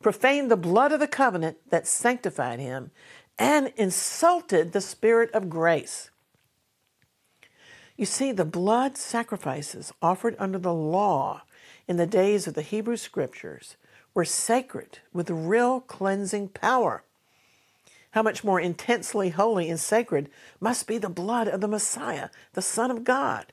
profaned 0.00 0.48
the 0.48 0.56
blood 0.56 0.92
of 0.92 1.00
the 1.00 1.08
covenant 1.08 1.58
that 1.70 1.88
sanctified 1.88 2.60
him, 2.60 2.92
and 3.36 3.72
insulted 3.74 4.70
the 4.70 4.80
Spirit 4.80 5.32
of 5.32 5.50
grace?" 5.50 6.12
You 7.96 8.06
see, 8.06 8.30
the 8.30 8.44
blood 8.44 8.96
sacrifices 8.96 9.92
offered 10.00 10.36
under 10.38 10.60
the 10.60 10.72
law 10.72 11.42
in 11.88 11.96
the 11.96 12.06
days 12.06 12.46
of 12.46 12.54
the 12.54 12.62
Hebrew 12.62 12.96
Scriptures 12.96 13.76
were 14.14 14.24
sacred 14.24 14.98
with 15.12 15.30
real 15.30 15.80
cleansing 15.80 16.48
power. 16.48 17.02
How 18.12 18.22
much 18.22 18.44
more 18.44 18.60
intensely 18.60 19.30
holy 19.30 19.70
and 19.70 19.80
sacred 19.80 20.28
must 20.60 20.86
be 20.86 20.98
the 20.98 21.08
blood 21.08 21.48
of 21.48 21.60
the 21.60 21.68
Messiah, 21.68 22.28
the 22.52 22.62
Son 22.62 22.90
of 22.90 23.04
God. 23.04 23.52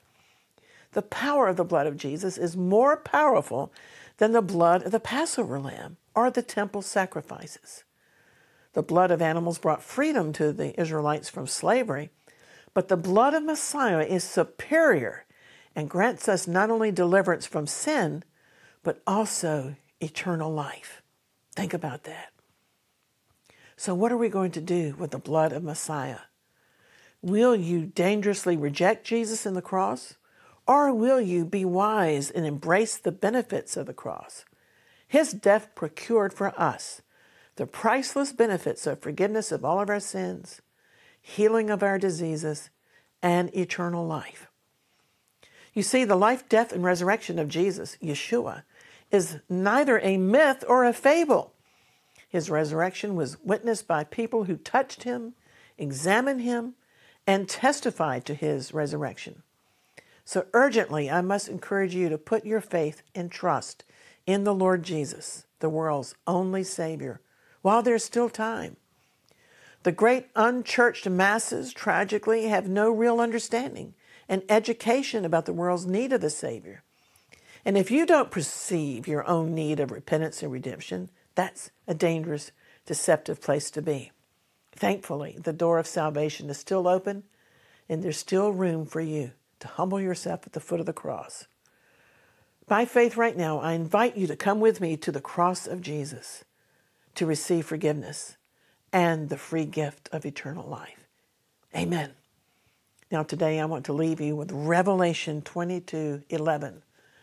The 0.92 1.02
power 1.02 1.48
of 1.48 1.56
the 1.56 1.64
blood 1.64 1.86
of 1.86 1.96
Jesus 1.96 2.36
is 2.36 2.56
more 2.56 2.96
powerful 2.96 3.72
than 4.18 4.32
the 4.32 4.42
blood 4.42 4.82
of 4.82 4.92
the 4.92 5.00
Passover 5.00 5.58
lamb 5.58 5.96
or 6.14 6.30
the 6.30 6.42
temple 6.42 6.82
sacrifices. 6.82 7.84
The 8.74 8.82
blood 8.82 9.10
of 9.10 9.22
animals 9.22 9.58
brought 9.58 9.82
freedom 9.82 10.32
to 10.34 10.52
the 10.52 10.78
Israelites 10.78 11.28
from 11.28 11.46
slavery, 11.46 12.10
but 12.74 12.88
the 12.88 12.96
blood 12.96 13.34
of 13.34 13.42
Messiah 13.42 14.02
is 14.02 14.22
superior 14.22 15.24
and 15.74 15.88
grants 15.88 16.28
us 16.28 16.46
not 16.46 16.70
only 16.70 16.90
deliverance 16.90 17.46
from 17.46 17.66
sin, 17.66 18.24
but 18.82 19.02
also 19.06 19.76
eternal 20.00 20.52
life. 20.52 21.02
Think 21.54 21.74
about 21.74 22.04
that. 22.04 22.32
So, 23.76 23.94
what 23.94 24.12
are 24.12 24.16
we 24.16 24.28
going 24.28 24.50
to 24.52 24.60
do 24.60 24.94
with 24.98 25.10
the 25.10 25.18
blood 25.18 25.52
of 25.52 25.62
Messiah? 25.62 26.20
Will 27.22 27.54
you 27.54 27.86
dangerously 27.86 28.56
reject 28.56 29.06
Jesus 29.06 29.46
in 29.46 29.54
the 29.54 29.62
cross? 29.62 30.14
Or 30.66 30.92
will 30.94 31.20
you 31.20 31.44
be 31.44 31.64
wise 31.64 32.30
and 32.30 32.46
embrace 32.46 32.96
the 32.96 33.12
benefits 33.12 33.76
of 33.76 33.86
the 33.86 33.94
cross? 33.94 34.44
His 35.08 35.32
death 35.32 35.74
procured 35.74 36.32
for 36.32 36.58
us 36.60 37.02
the 37.56 37.66
priceless 37.66 38.32
benefits 38.32 38.86
of 38.86 39.00
forgiveness 39.00 39.50
of 39.50 39.64
all 39.64 39.80
of 39.80 39.90
our 39.90 40.00
sins, 40.00 40.60
healing 41.20 41.70
of 41.70 41.82
our 41.82 41.98
diseases, 41.98 42.70
and 43.22 43.54
eternal 43.56 44.06
life. 44.06 44.49
You 45.74 45.82
see, 45.82 46.04
the 46.04 46.16
life, 46.16 46.48
death, 46.48 46.72
and 46.72 46.82
resurrection 46.82 47.38
of 47.38 47.48
Jesus, 47.48 47.96
Yeshua, 48.02 48.62
is 49.10 49.38
neither 49.48 49.98
a 50.00 50.16
myth 50.16 50.64
or 50.66 50.84
a 50.84 50.92
fable. 50.92 51.52
His 52.28 52.50
resurrection 52.50 53.16
was 53.16 53.42
witnessed 53.42 53.86
by 53.86 54.04
people 54.04 54.44
who 54.44 54.56
touched 54.56 55.02
him, 55.02 55.34
examined 55.78 56.42
him, 56.42 56.74
and 57.26 57.48
testified 57.48 58.24
to 58.24 58.34
his 58.34 58.72
resurrection. 58.72 59.42
So, 60.24 60.46
urgently, 60.54 61.10
I 61.10 61.22
must 61.22 61.48
encourage 61.48 61.94
you 61.94 62.08
to 62.08 62.18
put 62.18 62.44
your 62.44 62.60
faith 62.60 63.02
and 63.14 63.30
trust 63.30 63.84
in 64.26 64.44
the 64.44 64.54
Lord 64.54 64.82
Jesus, 64.84 65.46
the 65.58 65.68
world's 65.68 66.14
only 66.26 66.62
Savior, 66.62 67.20
while 67.62 67.82
there's 67.82 68.04
still 68.04 68.28
time. 68.28 68.76
The 69.82 69.92
great 69.92 70.26
unchurched 70.36 71.08
masses, 71.08 71.72
tragically, 71.72 72.48
have 72.48 72.68
no 72.68 72.90
real 72.90 73.20
understanding 73.20 73.94
and 74.28 74.42
education 74.48 75.24
about 75.24 75.46
the 75.46 75.52
world's 75.52 75.86
need 75.86 76.12
of 76.12 76.20
the 76.20 76.30
Savior. 76.30 76.82
And 77.64 77.76
if 77.76 77.90
you 77.90 78.06
don't 78.06 78.30
perceive 78.30 79.08
your 79.08 79.26
own 79.26 79.54
need 79.54 79.80
of 79.80 79.90
repentance 79.90 80.42
and 80.42 80.52
redemption, 80.52 81.10
that's 81.34 81.70
a 81.86 81.94
dangerous, 81.94 82.52
deceptive 82.86 83.40
place 83.40 83.70
to 83.72 83.82
be. 83.82 84.12
Thankfully, 84.72 85.36
the 85.42 85.52
door 85.52 85.78
of 85.78 85.86
salvation 85.86 86.48
is 86.50 86.58
still 86.58 86.86
open, 86.86 87.24
and 87.88 88.02
there's 88.02 88.18
still 88.18 88.52
room 88.52 88.86
for 88.86 89.00
you 89.00 89.32
to 89.60 89.68
humble 89.68 90.00
yourself 90.00 90.46
at 90.46 90.52
the 90.52 90.60
foot 90.60 90.80
of 90.80 90.86
the 90.86 90.92
cross. 90.92 91.46
By 92.66 92.84
faith, 92.84 93.16
right 93.16 93.36
now, 93.36 93.58
I 93.58 93.72
invite 93.72 94.16
you 94.16 94.26
to 94.26 94.36
come 94.36 94.60
with 94.60 94.80
me 94.80 94.96
to 94.98 95.10
the 95.10 95.20
cross 95.20 95.66
of 95.66 95.80
Jesus 95.80 96.44
to 97.14 97.26
receive 97.26 97.66
forgiveness 97.66 98.36
and 98.92 99.28
the 99.28 99.36
free 99.36 99.64
gift 99.64 100.08
of 100.12 100.24
eternal 100.24 100.66
life. 100.66 101.06
Amen. 101.74 102.12
Now, 103.10 103.22
today 103.22 103.60
I 103.60 103.64
want 103.64 103.84
to 103.86 103.92
leave 103.92 104.20
you 104.20 104.36
with 104.36 104.52
Revelation 104.52 105.42
22 105.42 106.22
11 106.28 106.82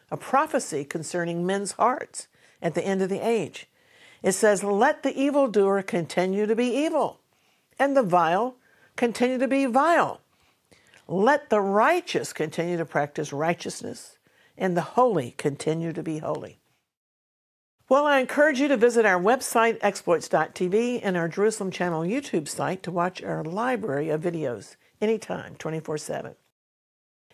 a 0.09 0.17
prophecy 0.17 0.85
concerning 0.85 1.45
men's 1.45 1.73
hearts 1.73 2.27
at 2.61 2.73
the 2.73 2.85
end 2.85 3.01
of 3.01 3.09
the 3.09 3.25
age. 3.25 3.67
It 4.23 4.31
says, 4.33 4.63
Let 4.63 5.03
the 5.03 5.17
evildoer 5.17 5.83
continue 5.83 6.45
to 6.45 6.55
be 6.55 6.67
evil, 6.67 7.19
and 7.77 7.95
the 7.95 8.03
vile 8.03 8.55
continue 8.95 9.37
to 9.37 9.47
be 9.47 9.65
vile. 9.65 10.21
Let 11.07 11.49
the 11.49 11.61
righteous 11.61 12.33
continue 12.33 12.77
to 12.77 12.85
practice 12.85 13.31
righteousness, 13.31 14.17
and 14.57 14.75
the 14.75 14.81
holy 14.81 15.31
continue 15.37 15.93
to 15.93 16.03
be 16.03 16.17
holy. 16.17 16.59
Well, 17.89 18.05
I 18.05 18.19
encourage 18.19 18.59
you 18.59 18.67
to 18.67 18.75
visit 18.75 19.05
our 19.05 19.17
website, 19.17 19.77
exploits.tv, 19.79 20.99
and 21.01 21.15
our 21.15 21.29
Jerusalem 21.29 21.71
Channel 21.71 22.01
YouTube 22.01 22.49
site 22.49 22.83
to 22.83 22.91
watch 22.91 23.23
our 23.23 23.45
library 23.45 24.09
of 24.09 24.19
videos 24.19 24.75
anytime, 24.99 25.55
24 25.55 25.97
7. 25.97 26.35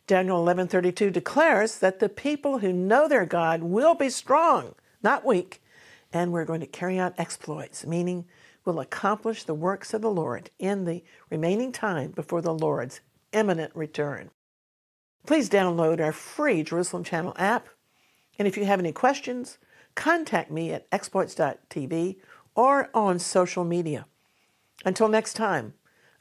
Daniel 0.06 0.46
11:32 0.46 1.12
declares 1.12 1.80
that 1.80 1.98
the 1.98 2.08
people 2.08 2.60
who 2.60 2.72
know 2.72 3.08
their 3.08 3.26
God 3.26 3.63
will 3.63 3.96
be 3.96 4.12
strong, 4.12 4.76
not 5.02 5.26
weak, 5.26 5.60
and 6.12 6.32
we're 6.32 6.46
going 6.46 6.62
to 6.62 6.68
carry 6.68 7.00
out 7.00 7.16
exploits, 7.18 7.84
meaning 7.88 8.26
we'll 8.63 8.80
accomplish 8.80 9.46
the 9.46 9.56
works 9.56 9.92
of 9.92 10.04
the 10.04 10.12
Lord 10.12 10.52
in 10.60 10.86
the 10.86 11.04
remaining 11.32 11.72
time 11.72 12.12
before 12.12 12.44
the 12.44 12.54
Lord's 12.54 13.02
imminent 13.32 13.76
return. 13.76 14.30
Please 15.26 15.50
download 15.50 16.00
our 16.00 16.12
free 16.12 16.62
Jerusalem 16.62 17.04
Channel 17.04 17.34
app, 17.38 17.70
and 18.38 18.48
if 18.48 18.56
you 18.56 18.66
have 18.66 18.80
any 18.80 18.92
questions, 18.92 19.58
contact 19.95 20.51
me 20.51 20.71
at 20.71 20.88
exploits.tv 20.91 22.17
or 22.56 22.89
on 22.93 23.19
social 23.19 23.63
media. 23.63 24.06
Until 24.86 25.08
next 25.08 25.34
time, 25.34 25.73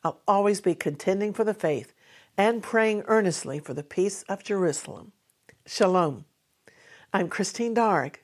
I'll 0.05 0.21
always 0.27 0.61
be 0.61 0.75
contending 0.75 1.33
for 1.33 1.45
the 1.45 1.55
faith 1.55 1.95
and 2.37 2.63
praying 2.63 3.05
earnestly 3.07 3.59
for 3.59 3.75
the 3.75 3.83
peace 3.83 4.25
of 4.29 4.43
Jerusalem. 4.43 5.13
Shalom. 5.67 6.25
I'm 7.13 7.29
Christine 7.29 7.75
Darg. 7.75 8.21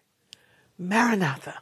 Maranatha. 0.79 1.61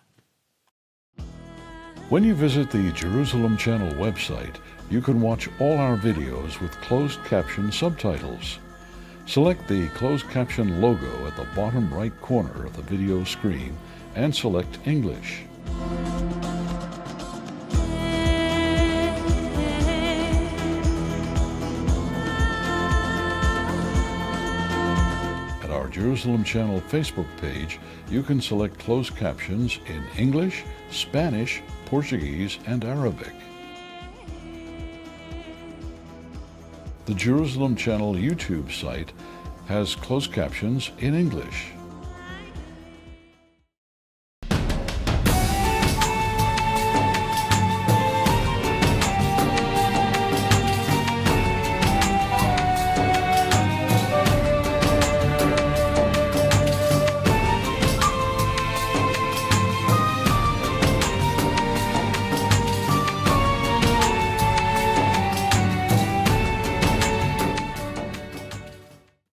When 2.09 2.23
you 2.23 2.35
visit 2.35 2.71
the 2.71 2.93
Jerusalem 2.93 3.57
Channel 3.57 3.93
website, 3.95 4.57
you 4.89 5.01
can 5.01 5.21
watch 5.21 5.49
all 5.59 5.77
our 5.79 5.97
videos 5.97 6.61
with 6.61 6.81
closed 6.81 7.23
caption 7.25 7.73
subtitles. 7.73 8.61
Select 9.27 9.67
the 9.67 9.89
closed 9.89 10.29
caption 10.31 10.81
logo 10.81 11.27
at 11.27 11.35
the 11.35 11.47
bottom 11.57 11.93
right 11.93 12.19
corner 12.21 12.65
of 12.65 12.77
the 12.77 12.83
video 12.83 13.25
screen 13.25 13.77
and 14.15 14.33
select 14.33 14.79
English. 14.87 15.43
At 25.65 25.71
our 25.71 25.89
Jerusalem 25.89 26.45
Channel 26.45 26.81
Facebook 26.83 27.27
page, 27.41 27.81
you 28.09 28.23
can 28.23 28.41
select 28.41 28.79
closed 28.79 29.17
captions 29.17 29.81
in 29.87 30.05
English, 30.17 30.63
Spanish, 30.91 31.63
Portuguese, 31.87 32.61
and 32.67 32.85
Arabic. 32.85 33.35
The 37.07 37.15
Jerusalem 37.15 37.77
Channel 37.77 38.15
YouTube 38.15 38.73
site 38.73 39.13
has 39.67 39.95
closed 39.95 40.33
captions 40.33 40.91
in 40.99 41.15
English. 41.15 41.76